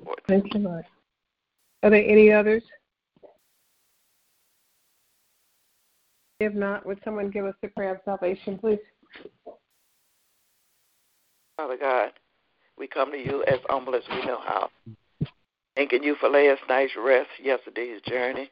Lord. 0.04 0.20
Thank 0.26 0.54
you, 0.54 0.60
Lord. 0.60 0.84
Are 1.82 1.90
there 1.90 2.04
any 2.04 2.32
others? 2.32 2.62
If 6.40 6.54
not, 6.54 6.86
would 6.86 6.98
someone 7.04 7.30
give 7.30 7.44
us 7.44 7.54
the 7.60 7.68
prayer 7.68 7.94
of 7.94 8.00
salvation, 8.04 8.58
please? 8.58 8.78
Father 11.56 11.76
God, 11.78 12.12
we 12.78 12.86
come 12.86 13.12
to 13.12 13.18
you 13.18 13.44
as 13.44 13.58
humble 13.68 13.94
as 13.94 14.02
we 14.10 14.24
know 14.24 14.40
how. 14.42 14.70
Thanking 15.76 16.02
you 16.02 16.16
for 16.18 16.30
last 16.30 16.62
night's 16.68 16.92
rest, 16.98 17.28
yesterday's 17.42 18.00
journey. 18.02 18.50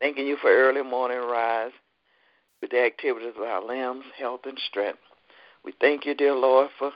Thanking 0.00 0.26
you 0.26 0.36
for 0.40 0.50
early 0.50 0.82
morning 0.82 1.18
rise 1.18 1.72
with 2.60 2.70
the 2.70 2.84
activities 2.84 3.32
of 3.36 3.42
our 3.42 3.64
limbs, 3.64 4.04
health, 4.16 4.42
and 4.44 4.58
strength. 4.70 5.00
We 5.64 5.72
thank 5.80 6.06
you, 6.06 6.14
dear 6.14 6.34
Lord, 6.34 6.68
for 6.78 6.92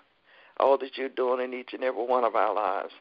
all 0.60 0.78
that 0.78 0.96
you're 0.96 1.08
doing 1.08 1.44
in 1.44 1.58
each 1.58 1.72
and 1.72 1.82
every 1.82 2.06
one 2.06 2.24
of 2.24 2.36
our 2.36 2.54
lives. 2.54 2.92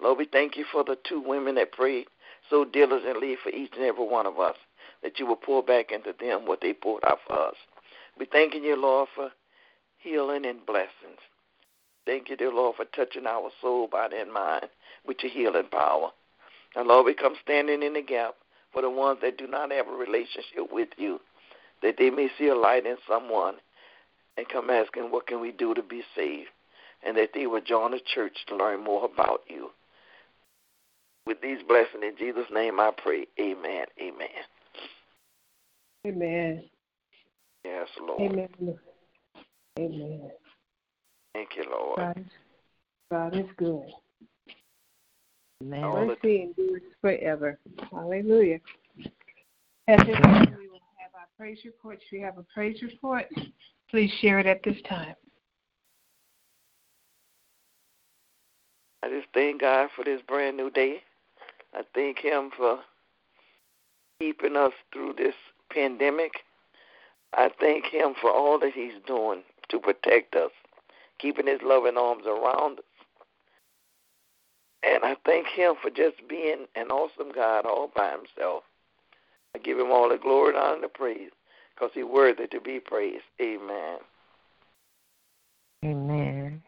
Lord, 0.00 0.16
we 0.16 0.24
thank 0.24 0.56
you 0.56 0.64
for 0.72 0.84
the 0.84 0.96
two 1.06 1.20
women 1.20 1.56
that 1.56 1.72
prayed 1.72 2.06
so 2.48 2.64
diligently 2.64 3.36
for 3.42 3.50
each 3.50 3.72
and 3.76 3.84
every 3.84 4.06
one 4.06 4.26
of 4.26 4.38
us, 4.38 4.56
that 5.02 5.18
you 5.18 5.26
will 5.26 5.36
pour 5.36 5.62
back 5.62 5.92
into 5.92 6.14
them 6.18 6.46
what 6.46 6.60
they 6.60 6.72
poured 6.72 7.04
out 7.06 7.18
for 7.26 7.38
us. 7.38 7.54
We 8.18 8.26
thanking 8.26 8.64
you, 8.64 8.76
Lord, 8.80 9.08
for 9.14 9.30
healing 9.98 10.44
and 10.46 10.64
blessings. 10.66 11.20
Thank 12.06 12.30
you, 12.30 12.36
dear 12.36 12.52
Lord, 12.52 12.76
for 12.76 12.86
touching 12.86 13.26
our 13.26 13.50
soul, 13.60 13.86
body, 13.86 14.16
and 14.16 14.32
mind 14.32 14.68
with 15.06 15.18
your 15.22 15.30
healing 15.30 15.68
power. 15.70 16.10
And 16.74 16.88
Lord, 16.88 17.06
we 17.06 17.14
come 17.14 17.34
standing 17.42 17.82
in 17.82 17.94
the 17.94 18.02
gap 18.02 18.34
for 18.72 18.82
the 18.82 18.90
ones 18.90 19.18
that 19.22 19.38
do 19.38 19.46
not 19.46 19.70
have 19.72 19.88
a 19.88 19.92
relationship 19.92 20.72
with 20.72 20.88
you, 20.96 21.20
that 21.82 21.96
they 21.98 22.10
may 22.10 22.28
see 22.38 22.48
a 22.48 22.54
light 22.54 22.86
in 22.86 22.96
someone 23.08 23.54
and 24.36 24.48
come 24.48 24.70
asking, 24.70 25.10
what 25.10 25.26
can 25.26 25.40
we 25.40 25.52
do 25.52 25.74
to 25.74 25.82
be 25.82 26.02
saved? 26.16 26.48
And 27.04 27.16
that 27.16 27.30
they 27.34 27.46
will 27.46 27.60
join 27.60 27.92
the 27.92 28.00
church 28.14 28.38
to 28.48 28.56
learn 28.56 28.82
more 28.82 29.04
about 29.04 29.42
you. 29.48 29.70
With 31.26 31.40
these 31.42 31.58
blessings 31.66 32.02
in 32.02 32.16
Jesus' 32.16 32.50
name 32.52 32.80
I 32.80 32.90
pray. 32.96 33.26
Amen. 33.38 33.84
Amen. 34.00 34.28
Amen. 36.06 36.64
Yes, 37.64 37.88
Lord. 38.00 38.32
Amen. 38.32 38.78
Amen. 39.78 40.30
Thank 41.34 41.50
you, 41.56 41.64
Lord. 41.70 41.98
God 41.98 42.18
is, 42.18 42.32
God 43.10 43.36
is 43.36 43.46
good. 43.56 43.92
Amen. 45.62 45.84
All 45.84 45.96
the- 45.96 46.06
Mercy 46.06 46.42
endures 46.42 46.82
forever. 47.00 47.58
Hallelujah. 47.90 48.60
At 49.88 50.06
this 50.06 50.16
time, 50.20 50.56
we 50.58 50.68
will 50.68 50.80
have 50.98 51.14
our 51.14 51.26
praise 51.36 51.58
report. 51.64 52.00
If 52.04 52.12
you 52.12 52.22
have 52.24 52.38
a 52.38 52.42
praise 52.54 52.80
report, 52.82 53.26
please 53.90 54.10
share 54.20 54.38
it 54.38 54.46
at 54.46 54.62
this 54.62 54.80
time. 54.82 55.14
I 59.02 59.08
just 59.08 59.28
thank 59.32 59.60
God 59.60 59.90
for 59.94 60.04
this 60.04 60.20
brand 60.22 60.56
new 60.56 60.70
day. 60.70 61.02
I 61.74 61.82
thank 61.94 62.18
Him 62.18 62.50
for 62.56 62.80
keeping 64.20 64.56
us 64.56 64.72
through 64.92 65.14
this 65.14 65.34
pandemic. 65.72 66.32
I 67.34 67.50
thank 67.60 67.86
Him 67.86 68.14
for 68.20 68.30
all 68.30 68.58
that 68.60 68.72
He's 68.72 68.94
doing 69.06 69.42
to 69.68 69.78
protect 69.78 70.34
us, 70.34 70.50
keeping 71.18 71.46
His 71.46 71.60
loving 71.62 71.96
arms 71.96 72.24
around 72.26 72.78
us. 72.78 72.84
And 74.82 75.04
I 75.04 75.16
thank 75.24 75.46
Him 75.48 75.74
for 75.82 75.90
just 75.90 76.16
being 76.28 76.66
an 76.76 76.88
awesome 76.88 77.32
God 77.34 77.66
all 77.66 77.90
by 77.94 78.12
Himself. 78.12 78.62
I 79.54 79.58
give 79.58 79.78
Him 79.78 79.90
all 79.90 80.08
the 80.08 80.18
glory, 80.18 80.50
and 80.50 80.58
honor, 80.58 80.74
and 80.74 80.84
the 80.84 80.88
praise 80.88 81.30
because 81.74 81.90
He's 81.94 82.04
worthy 82.04 82.46
to 82.46 82.60
be 82.60 82.80
praised. 82.80 83.24
Amen. 83.40 83.98
Amen. 85.84 86.62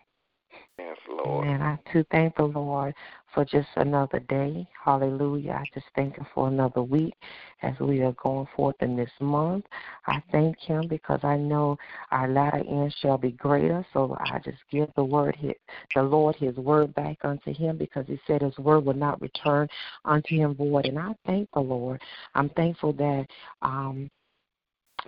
Yes, 0.79 0.97
Lord. 1.09 1.47
Amen. 1.47 1.63
I 1.63 1.79
too 1.93 2.05
thank 2.11 2.37
the 2.37 2.45
Lord 2.45 2.95
for 3.35 3.45
just 3.45 3.69
another 3.77 4.21
day. 4.21 4.67
Hallelujah. 4.85 5.53
I 5.53 5.65
just 5.73 5.87
thank 5.95 6.17
Him 6.17 6.27
for 6.35 6.49
another 6.49 6.83
week 6.83 7.15
as 7.63 7.79
we 7.81 8.03
are 8.03 8.15
going 8.23 8.47
forth 8.57 8.77
in 8.81 8.97
this 8.97 9.11
month. 9.21 9.65
I 10.07 10.23
thank 10.33 10.59
Him 10.59 10.89
because 10.89 11.21
I 11.23 11.37
know 11.37 11.77
our 12.11 12.29
latter 12.29 12.59
end 12.69 12.95
shall 13.01 13.19
be 13.19 13.33
greater. 13.33 13.85
So 13.93 14.17
I 14.21 14.39
just 14.41 14.59
give 14.71 14.89
the 14.97 15.05
word, 15.05 15.37
the 15.95 16.03
Lord, 16.03 16.37
His 16.37 16.57
word 16.57 16.95
back 16.95 17.19
unto 17.23 17.53
Him 17.53 17.77
because 17.77 18.07
He 18.07 18.19
said 18.27 18.43
His 18.43 18.57
word 18.59 18.85
will 18.85 18.95
not 18.95 19.21
return 19.21 19.69
unto 20.05 20.37
Him 20.37 20.55
void. 20.55 20.87
And 20.87 20.99
I 20.99 21.15
thank 21.27 21.49
the 21.53 21.61
Lord. 21.61 22.01
I'm 22.35 22.49
thankful 22.51 22.93
that 22.95 23.27
um, 23.63 24.11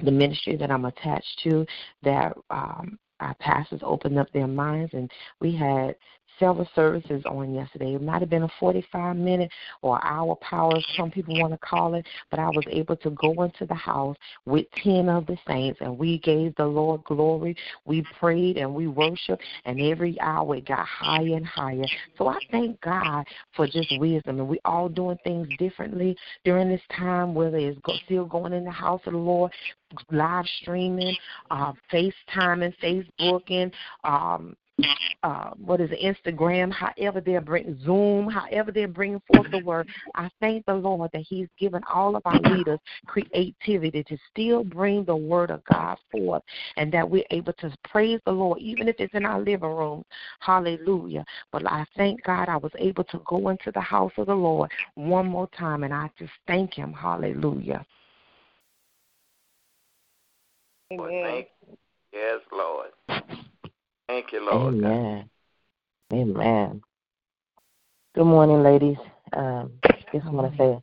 the 0.04 0.11
ministry 0.11 0.56
that 0.56 0.70
I'm 0.70 0.85
attached 0.85 1.40
to, 1.44 1.66
that 2.02 2.37
um, 2.50 2.98
our 3.20 3.35
pastors 3.35 3.80
opened 3.82 4.18
up 4.18 4.30
their 4.32 4.46
minds, 4.46 4.92
and 4.94 5.11
we 5.40 5.54
had 5.54 5.94
several 6.38 6.68
services 6.75 7.23
on 7.27 7.55
yesterday. 7.55 7.95
It 7.95 8.03
might 8.03 8.21
have 8.21 8.31
been 8.31 8.42
a 8.45 8.53
45 8.59 9.16
minute 9.16 9.51
or 9.83 10.03
hour 10.05 10.37
power, 10.37 10.73
some 10.97 11.11
people 11.11 11.38
want 11.38 11.53
to 11.53 11.59
call 11.59 11.95
it, 11.95 12.07
but 12.31 12.38
I 12.38 12.49
was 12.49 12.64
able 12.71 12.97
to 12.97 13.11
go 13.11 13.42
into 13.42 13.66
the 13.66 13.75
house 13.75 14.16
with 14.47 14.66
10 14.83 15.09
of 15.09 15.27
the 15.27 15.37
saints 15.47 15.79
and 15.81 15.99
we 15.99 16.18
gave 16.18 16.55
the 16.57 16.66
Lord 16.66 17.05
glory. 17.05 17.57
We 17.85 18.05
prayed 18.18 18.57
and 18.57 18.75
we 18.75 18.87
worshiped, 18.87 19.42
and 19.64 19.81
every 19.81 20.21
hour 20.21 20.57
it 20.57 20.66
got 20.66 20.87
higher 20.87 21.37
and 21.37 21.47
higher. 21.47 21.85
So 22.18 22.29
I 22.29 22.38
thank 22.51 22.81
God 22.81 23.25
for 23.55 23.66
just 23.66 23.92
wisdom, 23.99 24.38
and 24.40 24.49
we 24.49 24.59
all 24.64 24.88
doing 24.88 25.18
things 25.25 25.49
differently 25.59 26.16
during 26.45 26.68
this 26.68 26.81
time, 26.97 27.35
whether 27.35 27.59
it's 27.59 27.79
still 28.05 28.25
going 28.25 28.53
in 28.53 28.64
the 28.64 28.71
house 28.71 29.01
of 29.07 29.12
the 29.12 29.18
Lord, 29.18 29.53
live 30.11 30.47
streaming, 30.61 31.16
uh, 31.51 31.73
FaceTiming, 31.92 32.75
Facebooking, 32.83 33.73
um, 34.05 34.57
uh, 35.23 35.51
what 35.64 35.81
is 35.81 35.90
it, 35.92 36.01
Instagram, 36.01 36.73
however 36.73 37.21
they're 37.21 37.40
bringing 37.40 37.79
Zoom, 37.85 38.29
however 38.29 38.73
they're 38.73 38.88
bringing 38.88 39.23
forth 39.27 39.51
the 39.51 39.59
word. 39.59 39.88
I 40.14 40.29
thank 40.40 40.66
the 40.66 40.75
Lord 40.75 41.11
that 41.12 41.23
He's 41.23 41.49
given 41.59 41.83
all 41.92 42.16
of 42.16 42.23
our 42.25 42.40
leaders 42.40 42.79
creativity 43.07 44.03
to 44.05 44.18
still 44.31 44.64
bring 44.64 45.05
the 45.05 45.16
word 45.16 45.51
of 45.51 45.62
God 45.64 45.97
forth, 46.11 46.42
and 46.77 46.92
that 46.92 47.09
we're 47.09 47.25
able 47.31 47.53
to 47.55 47.73
praise 47.85 48.21
the 48.27 48.33
Lord, 48.33 48.59
even 48.59 48.88
if 48.88 48.97
it's 48.99 49.14
in 49.14 49.25
our 49.25 49.40
living 49.40 49.71
room. 49.71 50.05
Hallelujah! 50.40 51.25
But 51.53 51.66
I 51.66 51.85
thank 51.97 52.23
God 52.25 52.49
I 52.49 52.57
was 52.57 52.73
able 52.79 53.05
to 53.05 53.21
go 53.27 53.49
into 53.49 53.71
the 53.73 53.81
house 53.81 54.12
of 54.16 54.27
the 54.27 54.35
Lord 54.35 54.71
one 54.95 55.27
more 55.27 55.49
time, 55.57 55.85
and 55.85 55.95
I 55.95 56.11
just 56.18 56.33
thank 56.47 56.75
Him. 56.75 56.92
Hallelujah. 56.92 57.85
Amen. 60.92 61.45
Yes, 62.12 62.40
Lord. 62.53 62.90
Thank 64.08 64.32
you, 64.32 64.44
Lord. 64.44 64.74
Amen. 64.74 65.30
Amen. 66.12 66.82
Good 68.14 68.24
morning, 68.24 68.62
ladies. 68.62 68.98
Um, 69.32 69.72
just 70.12 70.26
want 70.26 70.52
to 70.52 70.58
say 70.58 70.78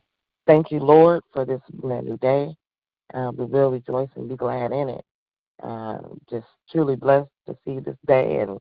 thank 0.46 0.70
you, 0.70 0.80
Lord, 0.80 1.22
for 1.32 1.44
this 1.44 1.60
brand 1.74 2.06
new 2.06 2.16
day. 2.18 2.56
Uh, 3.14 3.30
we 3.36 3.44
will 3.44 3.70
rejoice 3.70 4.08
and 4.16 4.28
be 4.28 4.36
glad 4.36 4.72
in 4.72 4.88
it. 4.88 5.04
Uh, 5.62 5.98
just 6.28 6.46
truly 6.70 6.96
blessed 6.96 7.30
to 7.46 7.56
see 7.64 7.78
this 7.78 7.96
day 8.06 8.38
and 8.38 8.58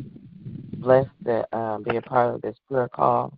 blessed 0.78 1.10
to 1.26 1.48
uh, 1.56 1.78
be 1.80 1.98
a 1.98 2.02
part 2.02 2.36
of 2.36 2.42
this 2.42 2.58
prayer 2.68 2.90
call. 2.90 3.38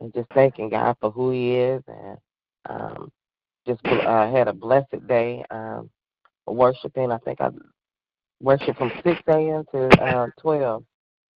And 0.00 0.14
just 0.14 0.30
thanking 0.32 0.70
God 0.70 0.96
for 1.00 1.10
who 1.10 1.30
He 1.30 1.56
is 1.56 1.82
and 1.88 2.18
um, 2.68 3.12
just 3.66 3.80
uh, 3.84 4.30
had 4.30 4.48
a 4.48 4.52
blessed 4.52 5.06
day 5.06 5.44
um, 5.50 5.90
worshiping. 6.46 7.10
I 7.10 7.18
think 7.18 7.40
I 7.40 7.50
worship 8.40 8.76
from 8.76 8.92
6 9.04 9.20
a.m. 9.28 9.64
to 9.72 9.88
uh, 10.02 10.28
12 10.40 10.84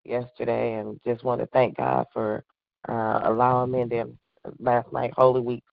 yesterday, 0.05 0.75
and 0.75 1.01
just 1.07 1.25
want 1.25 1.41
to 1.41 1.47
thank 1.49 1.77
God 1.77 2.07
for 2.13 2.45
uh, 2.89 3.21
allowing 3.25 3.73
me. 3.73 3.81
And 3.83 3.91
then 3.91 4.19
last 4.59 4.93
night, 4.93 5.13
Holy 5.17 5.41
Week 5.41 5.65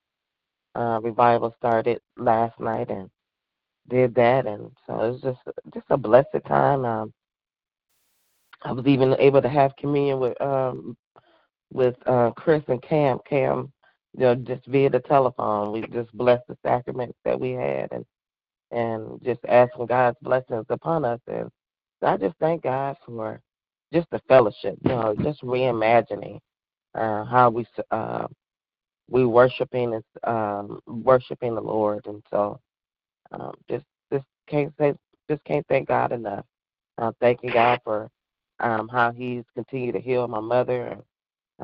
uh, 0.75 0.99
revival 1.01 1.53
started 1.57 2.01
last 2.17 2.59
night, 2.59 2.89
and 2.89 3.09
did 3.89 4.13
that, 4.15 4.45
and 4.45 4.71
so 4.85 4.93
it 5.01 5.11
was 5.11 5.21
just 5.21 5.39
just 5.73 5.85
a 5.89 5.97
blessed 5.97 6.27
time. 6.47 6.85
Um, 6.85 7.13
I 8.63 8.71
was 8.71 8.85
even 8.85 9.15
able 9.19 9.41
to 9.41 9.49
have 9.49 9.75
communion 9.77 10.19
with 10.19 10.39
um, 10.41 10.97
with 11.71 11.95
uh, 12.05 12.31
Chris 12.31 12.63
and 12.67 12.81
Cam. 12.81 13.19
Cam, 13.27 13.71
you 14.13 14.21
know, 14.21 14.35
just 14.35 14.65
via 14.67 14.89
the 14.89 14.99
telephone. 14.99 15.71
We 15.71 15.81
just 15.87 16.11
blessed 16.13 16.43
the 16.47 16.57
sacraments 16.65 17.17
that 17.25 17.39
we 17.39 17.51
had, 17.51 17.91
and 17.91 18.05
and 18.71 19.21
just 19.23 19.39
asking 19.47 19.85
God's 19.87 20.17
blessings 20.21 20.65
upon 20.69 21.05
us. 21.05 21.19
And 21.27 21.49
so 22.01 22.07
I 22.07 22.17
just 22.17 22.35
thank 22.39 22.63
God 22.63 22.97
for 23.05 23.39
just 23.93 24.09
the 24.11 24.19
fellowship, 24.27 24.77
you 24.83 24.89
know, 24.91 25.15
just 25.23 25.41
reimagining 25.41 26.39
uh, 26.95 27.23
how 27.25 27.49
we 27.49 27.65
uh, 27.91 28.27
we 29.09 29.25
worshiping 29.25 29.93
and 29.93 30.03
um, 30.23 30.79
worshiping 30.87 31.55
the 31.55 31.61
Lord, 31.61 32.05
and 32.07 32.21
so 32.29 32.59
um, 33.31 33.53
just 33.69 33.85
just 34.11 34.25
can't 34.47 34.73
say 34.77 34.93
just 35.29 35.43
can't 35.45 35.65
thank 35.67 35.87
God 35.87 36.11
enough. 36.11 36.45
I'm 36.97 37.13
thanking 37.21 37.51
God 37.51 37.79
for 37.83 38.09
um, 38.59 38.87
how 38.89 39.11
He's 39.11 39.43
continued 39.55 39.93
to 39.93 40.01
heal 40.01 40.27
my 40.27 40.39
mother, 40.41 40.87
and 40.87 41.03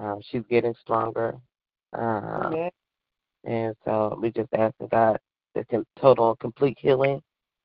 um, 0.05 0.19
she's 0.29 0.43
getting 0.49 0.75
stronger. 0.81 1.35
Uh, 1.97 2.69
and 3.43 3.75
so 3.83 4.17
we 4.21 4.31
just 4.31 4.49
asking 4.53 4.87
God 4.87 5.19
the 5.55 5.65
can 5.65 5.85
total 5.99 6.29
and 6.29 6.39
complete 6.39 6.77
healing. 6.79 7.21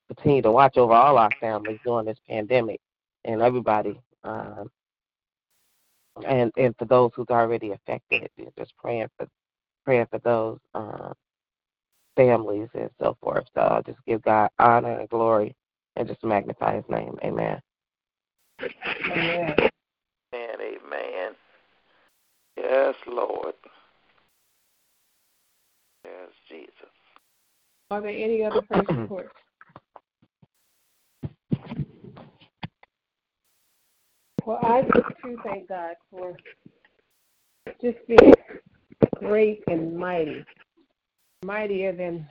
Continue 0.09 0.43
to 0.43 0.53
watch 0.53 0.77
over 0.77 0.93
all 0.95 1.19
our 1.19 1.31
families 1.41 1.79
during 1.85 2.07
this 2.07 2.19
pandemic 2.29 2.81
and 3.25 3.43
everybody. 3.43 4.01
Um, 4.25 4.71
and 6.27 6.51
and 6.57 6.75
for 6.79 6.87
those 6.87 7.11
who's 7.15 7.29
already 7.31 7.73
affected, 7.73 8.29
just 8.59 8.77
praying 8.79 9.09
for 9.17 9.29
praying 9.85 10.07
for 10.11 10.19
those 10.19 10.59
uh, 10.75 11.13
families 12.17 12.69
and 12.75 12.91
so 13.01 13.17
forth. 13.21 13.45
So 13.55 13.61
I'll 13.61 13.83
just 13.83 13.99
give 14.07 14.23
God 14.23 14.51
honor 14.59 14.99
and 14.99 15.09
glory 15.09 15.55
and 15.97 16.09
just 16.09 16.25
magnify 16.25 16.77
His 16.77 16.85
name. 16.89 17.19
Amen. 17.23 17.61
Amen. 19.11 19.55
And 20.33 20.61
amen. 20.61 21.33
Yes, 22.57 22.95
Lord. 23.07 23.55
Yes, 26.05 26.31
Jesus. 26.49 26.73
Are 27.91 28.01
there 28.03 28.11
any 28.11 28.45
other 28.45 28.63
prayer 28.71 28.83
reports? 28.89 29.31
Well, 34.45 34.59
I 34.63 34.83
just 34.83 35.07
too 35.23 35.39
thank 35.45 35.69
God 35.69 35.95
for 36.11 36.37
just 37.83 37.99
being 38.07 38.33
great 39.17 39.63
and 39.67 39.97
mighty, 39.97 40.45
mightier 41.45 41.93
than 41.93 42.27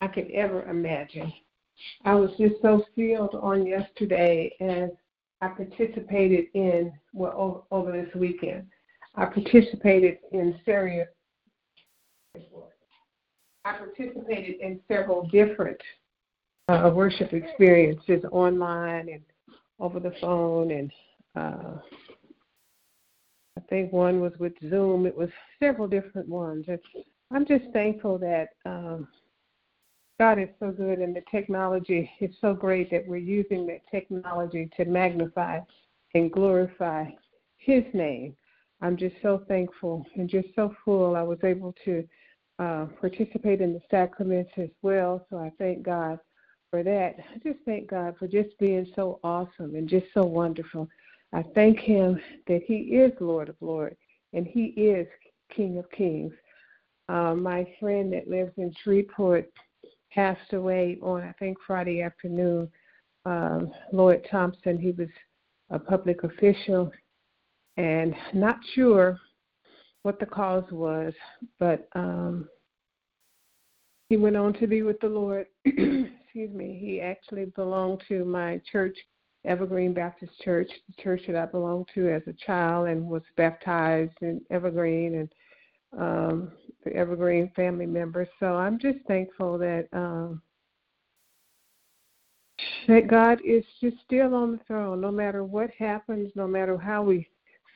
I 0.00 0.08
could 0.08 0.30
ever 0.30 0.62
imagine. 0.64 1.32
I 2.04 2.14
was 2.14 2.30
just 2.38 2.54
so 2.62 2.84
filled 2.94 3.34
on 3.34 3.66
yesterday 3.66 4.54
as 4.60 4.90
I 5.40 5.48
participated 5.48 6.46
in, 6.54 6.92
well, 7.12 7.66
over, 7.70 7.88
over 7.88 7.92
this 7.92 8.14
weekend, 8.14 8.66
I 9.14 9.26
participated 9.26 10.18
in 10.32 10.58
Syria 10.64 11.06
I 13.64 13.72
participated 13.78 14.60
in 14.60 14.80
several 14.88 15.26
different 15.28 15.80
uh, 16.68 16.90
worship 16.94 17.32
experiences 17.32 18.24
online 18.30 19.08
and 19.08 19.22
over 19.80 20.00
the 20.00 20.12
phone, 20.20 20.70
and 20.70 20.92
uh, 21.34 21.78
I 23.56 23.60
think 23.68 23.92
one 23.92 24.20
was 24.20 24.32
with 24.38 24.52
Zoom. 24.68 25.06
It 25.06 25.16
was 25.16 25.30
several 25.60 25.88
different 25.88 26.28
ones. 26.28 26.66
It's, 26.68 26.84
I'm 27.32 27.46
just 27.46 27.64
thankful 27.72 28.18
that 28.18 28.50
um, 28.66 29.08
God 30.20 30.38
is 30.38 30.48
so 30.60 30.70
good, 30.70 30.98
and 30.98 31.16
the 31.16 31.22
technology 31.30 32.10
is 32.20 32.30
so 32.40 32.54
great 32.54 32.90
that 32.90 33.06
we're 33.06 33.16
using 33.16 33.66
that 33.66 33.80
technology 33.90 34.68
to 34.76 34.84
magnify 34.84 35.60
and 36.14 36.30
glorify 36.30 37.06
His 37.56 37.82
name. 37.94 38.36
I'm 38.82 38.96
just 38.96 39.16
so 39.22 39.42
thankful 39.48 40.04
and 40.16 40.28
just 40.28 40.48
so 40.54 40.74
full. 40.84 41.16
I 41.16 41.22
was 41.22 41.38
able 41.42 41.74
to 41.86 42.06
uh, 42.58 42.86
participate 43.00 43.60
in 43.60 43.72
the 43.72 43.80
sacraments 43.90 44.50
as 44.56 44.70
well. 44.82 45.26
So 45.30 45.38
I 45.38 45.52
thank 45.58 45.82
God 45.82 46.18
for 46.70 46.82
that. 46.82 47.16
I 47.18 47.38
just 47.42 47.58
thank 47.64 47.88
God 47.88 48.14
for 48.18 48.28
just 48.28 48.56
being 48.58 48.86
so 48.94 49.20
awesome 49.24 49.74
and 49.74 49.88
just 49.88 50.06
so 50.14 50.24
wonderful. 50.24 50.88
I 51.32 51.44
thank 51.54 51.78
Him 51.80 52.20
that 52.46 52.62
He 52.66 52.74
is 52.74 53.12
Lord 53.20 53.48
of 53.48 53.56
Lords 53.60 53.96
and 54.32 54.46
He 54.46 54.66
is 54.76 55.06
King 55.54 55.78
of 55.78 55.90
Kings. 55.90 56.32
Uh, 57.08 57.34
my 57.34 57.66
friend 57.80 58.12
that 58.12 58.28
lives 58.28 58.52
in 58.56 58.72
Shreveport 58.82 59.50
passed 60.12 60.52
away 60.52 60.98
on, 61.02 61.22
I 61.22 61.32
think, 61.38 61.58
Friday 61.66 62.02
afternoon. 62.02 62.70
Um, 63.26 63.72
Lloyd 63.92 64.26
Thompson, 64.30 64.78
he 64.78 64.92
was 64.92 65.08
a 65.70 65.78
public 65.78 66.24
official 66.24 66.92
and 67.76 68.14
not 68.32 68.58
sure 68.74 69.18
what 70.04 70.20
the 70.20 70.26
cause 70.26 70.70
was, 70.70 71.14
but 71.58 71.88
um, 71.94 72.46
he 74.10 74.16
went 74.18 74.36
on 74.36 74.52
to 74.54 74.66
be 74.66 74.82
with 74.82 75.00
the 75.00 75.08
Lord. 75.08 75.46
Excuse 75.64 76.52
me. 76.52 76.78
He 76.80 77.00
actually 77.00 77.46
belonged 77.46 78.02
to 78.08 78.24
my 78.24 78.60
church 78.70 78.96
Evergreen 79.46 79.94
Baptist 79.94 80.32
Church, 80.42 80.70
the 80.88 81.02
church 81.02 81.22
that 81.26 81.36
I 81.36 81.46
belonged 81.46 81.88
to 81.94 82.10
as 82.10 82.22
a 82.26 82.34
child 82.44 82.88
and 82.88 83.06
was 83.06 83.22
baptized 83.36 84.16
in 84.20 84.42
Evergreen 84.50 85.16
and 85.16 85.32
um, 85.98 86.52
the 86.84 86.94
Evergreen 86.94 87.50
family 87.56 87.86
members. 87.86 88.28
So 88.40 88.54
I'm 88.54 88.78
just 88.78 88.98
thankful 89.06 89.56
that 89.58 89.88
um, 89.92 90.42
that 92.88 93.08
God 93.08 93.40
is 93.42 93.64
just 93.80 93.96
still 94.04 94.34
on 94.34 94.52
the 94.52 94.60
throne. 94.66 95.00
No 95.00 95.10
matter 95.10 95.44
what 95.44 95.70
happens, 95.78 96.30
no 96.34 96.46
matter 96.46 96.76
how 96.76 97.02
we 97.02 97.26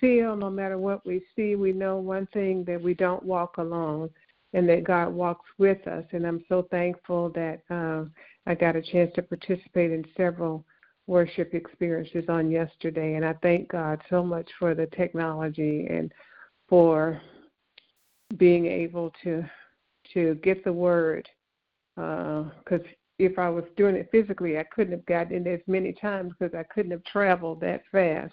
feel, 0.01 0.37
no 0.37 0.51
matter 0.51 0.79
what 0.79 1.05
we 1.07 1.23
see, 1.35 1.55
we 1.55 1.73
know 1.73 1.99
one 1.99 2.27
thing 2.33 2.65
that 2.65 2.81
we 2.81 2.95
don't 2.95 3.23
walk 3.23 3.59
alone 3.59 4.11
and 4.55 4.69
that 4.69 4.85
God 4.85 5.13
walks 5.13 5.47
with 5.59 5.87
us. 5.87 6.05
And 6.13 6.27
I'm 6.27 6.45
so 6.49 6.67
thankful 6.71 7.31
that 7.31 7.61
uh, 7.71 8.05
I 8.47 8.55
got 8.55 8.77
a 8.77 8.83
chance 8.83 9.11
to 9.15 9.23
participate 9.23 9.93
in 9.93 10.05
several 10.17 10.65
worship 11.07 11.55
experiences 11.55 12.25
on 12.29 12.51
yesterday. 12.51 13.15
And 13.15 13.25
I 13.25 13.35
thank 13.43 13.69
God 13.69 14.01
so 14.09 14.23
much 14.23 14.49
for 14.59 14.75
the 14.75 14.87
technology 14.87 15.87
and 15.91 16.13
for 16.69 17.21
being 18.37 18.67
able 18.67 19.13
to 19.25 19.45
to 20.15 20.37
get 20.37 20.65
the 20.65 20.73
word 20.73 21.29
because 21.95 22.81
uh, 22.81 22.89
if 23.19 23.39
I 23.39 23.49
was 23.51 23.65
doing 23.77 23.97
it 23.97 24.09
physically, 24.11 24.59
I 24.59 24.65
couldn't 24.75 24.93
have 24.93 25.07
gotten 25.07 25.35
in 25.35 25.47
as 25.47 25.61
many 25.67 25.93
times 25.93 26.33
because 26.39 26.55
I 26.55 26.63
couldn't 26.73 26.93
have 26.93 27.05
traveled 27.05 27.61
that 27.61 27.83
fast. 27.91 28.33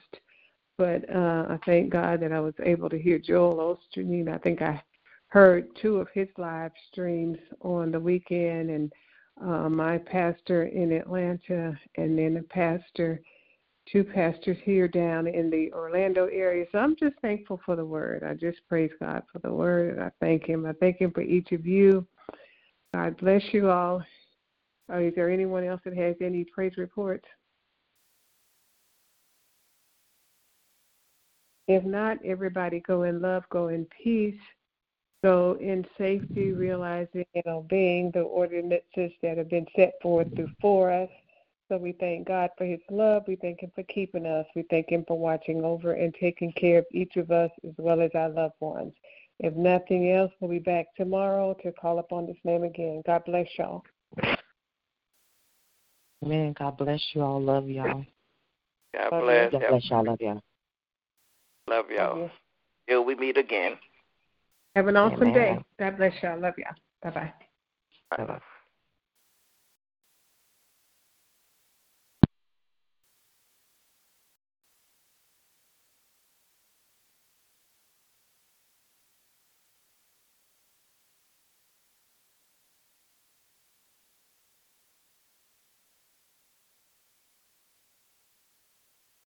But 0.77 1.09
uh, 1.09 1.45
I 1.49 1.59
thank 1.65 1.91
God 1.91 2.19
that 2.21 2.33
I 2.33 2.39
was 2.39 2.53
able 2.63 2.89
to 2.89 2.99
hear 2.99 3.17
Joel 3.17 3.77
Osteen. 3.97 4.33
I 4.33 4.37
think 4.39 4.61
I 4.61 4.81
heard 5.27 5.67
two 5.81 5.97
of 5.97 6.07
his 6.13 6.27
live 6.37 6.71
streams 6.91 7.37
on 7.61 7.91
the 7.91 7.99
weekend, 7.99 8.69
and 8.69 8.91
uh, 9.41 9.69
my 9.69 9.97
pastor 9.97 10.63
in 10.63 10.91
Atlanta, 10.91 11.77
and 11.97 12.17
then 12.17 12.37
a 12.37 12.43
pastor, 12.43 13.21
two 13.89 14.03
pastors 14.03 14.57
here 14.63 14.87
down 14.87 15.27
in 15.27 15.49
the 15.49 15.71
Orlando 15.73 16.27
area. 16.27 16.65
So 16.71 16.79
I'm 16.79 16.95
just 16.97 17.15
thankful 17.21 17.59
for 17.65 17.75
the 17.75 17.85
word. 17.85 18.23
I 18.23 18.33
just 18.33 18.59
praise 18.67 18.91
God 18.99 19.23
for 19.31 19.39
the 19.39 19.53
word. 19.53 19.99
I 19.99 20.11
thank 20.19 20.45
Him. 20.45 20.65
I 20.65 20.73
thank 20.73 20.99
Him 20.99 21.11
for 21.11 21.21
each 21.21 21.51
of 21.51 21.65
you. 21.65 22.05
God 22.93 23.17
bless 23.17 23.43
you 23.51 23.69
all. 23.69 24.03
Is 24.93 25.13
there 25.15 25.29
anyone 25.29 25.63
else 25.63 25.81
that 25.83 25.97
has 25.97 26.15
any 26.21 26.45
praise 26.45 26.77
reports? 26.77 27.25
If 31.67 31.83
not, 31.83 32.17
everybody 32.23 32.79
go 32.79 33.03
in 33.03 33.21
love, 33.21 33.43
go 33.49 33.69
in 33.69 33.87
peace, 34.03 34.39
go 35.23 35.57
in 35.59 35.85
safety, 35.97 36.51
realizing 36.51 37.25
and 37.33 37.47
obeying 37.47 38.11
the 38.11 38.21
ordinances 38.21 39.11
that 39.23 39.37
have 39.37 39.49
been 39.49 39.65
set 39.75 39.93
forth 40.01 40.27
before 40.35 40.91
us. 40.91 41.09
So 41.67 41.77
we 41.77 41.93
thank 41.93 42.27
God 42.27 42.51
for 42.57 42.65
his 42.65 42.79
love. 42.91 43.23
We 43.27 43.35
thank 43.37 43.61
him 43.61 43.71
for 43.73 43.81
keeping 43.83 44.27
us. 44.27 44.45
We 44.55 44.65
thank 44.69 44.89
him 44.89 45.03
for 45.07 45.17
watching 45.17 45.63
over 45.63 45.93
and 45.93 46.13
taking 46.19 46.51
care 46.53 46.77
of 46.79 46.85
each 46.91 47.15
of 47.15 47.31
us 47.31 47.49
as 47.67 47.73
well 47.77 48.01
as 48.01 48.11
our 48.13 48.29
loved 48.29 48.53
ones. 48.59 48.93
If 49.39 49.55
nothing 49.55 50.11
else, 50.11 50.31
we'll 50.39 50.51
be 50.51 50.59
back 50.59 50.85
tomorrow 50.95 51.55
to 51.63 51.71
call 51.71 51.97
upon 51.97 52.27
this 52.27 52.37
name 52.43 52.63
again. 52.63 53.01
God 53.07 53.23
bless 53.25 53.47
y'all. 53.57 53.83
Amen. 56.23 56.53
God 56.57 56.77
bless 56.77 57.01
you 57.13 57.21
all. 57.21 57.41
Love 57.41 57.67
y'all. 57.67 58.05
God 58.93 59.09
bless. 59.09 59.51
God 59.51 59.63
bless 59.69 59.89
y'all. 59.89 60.05
Love 60.05 60.21
y'all. 60.21 60.41
Love 61.67 61.85
y'all. 61.89 62.29
Till 62.87 63.03
we 63.03 63.15
meet 63.15 63.37
again. 63.37 63.73
Have 64.75 64.87
an 64.87 64.97
awesome 64.97 65.29
Amen. 65.29 65.33
day. 65.33 65.59
God 65.79 65.97
bless 65.97 66.13
y'all. 66.21 66.39
Love 66.39 66.53
y'all. 66.57 66.75
Bye 67.01 67.09
bye. 67.09 67.33
Bye-bye. 68.17 68.39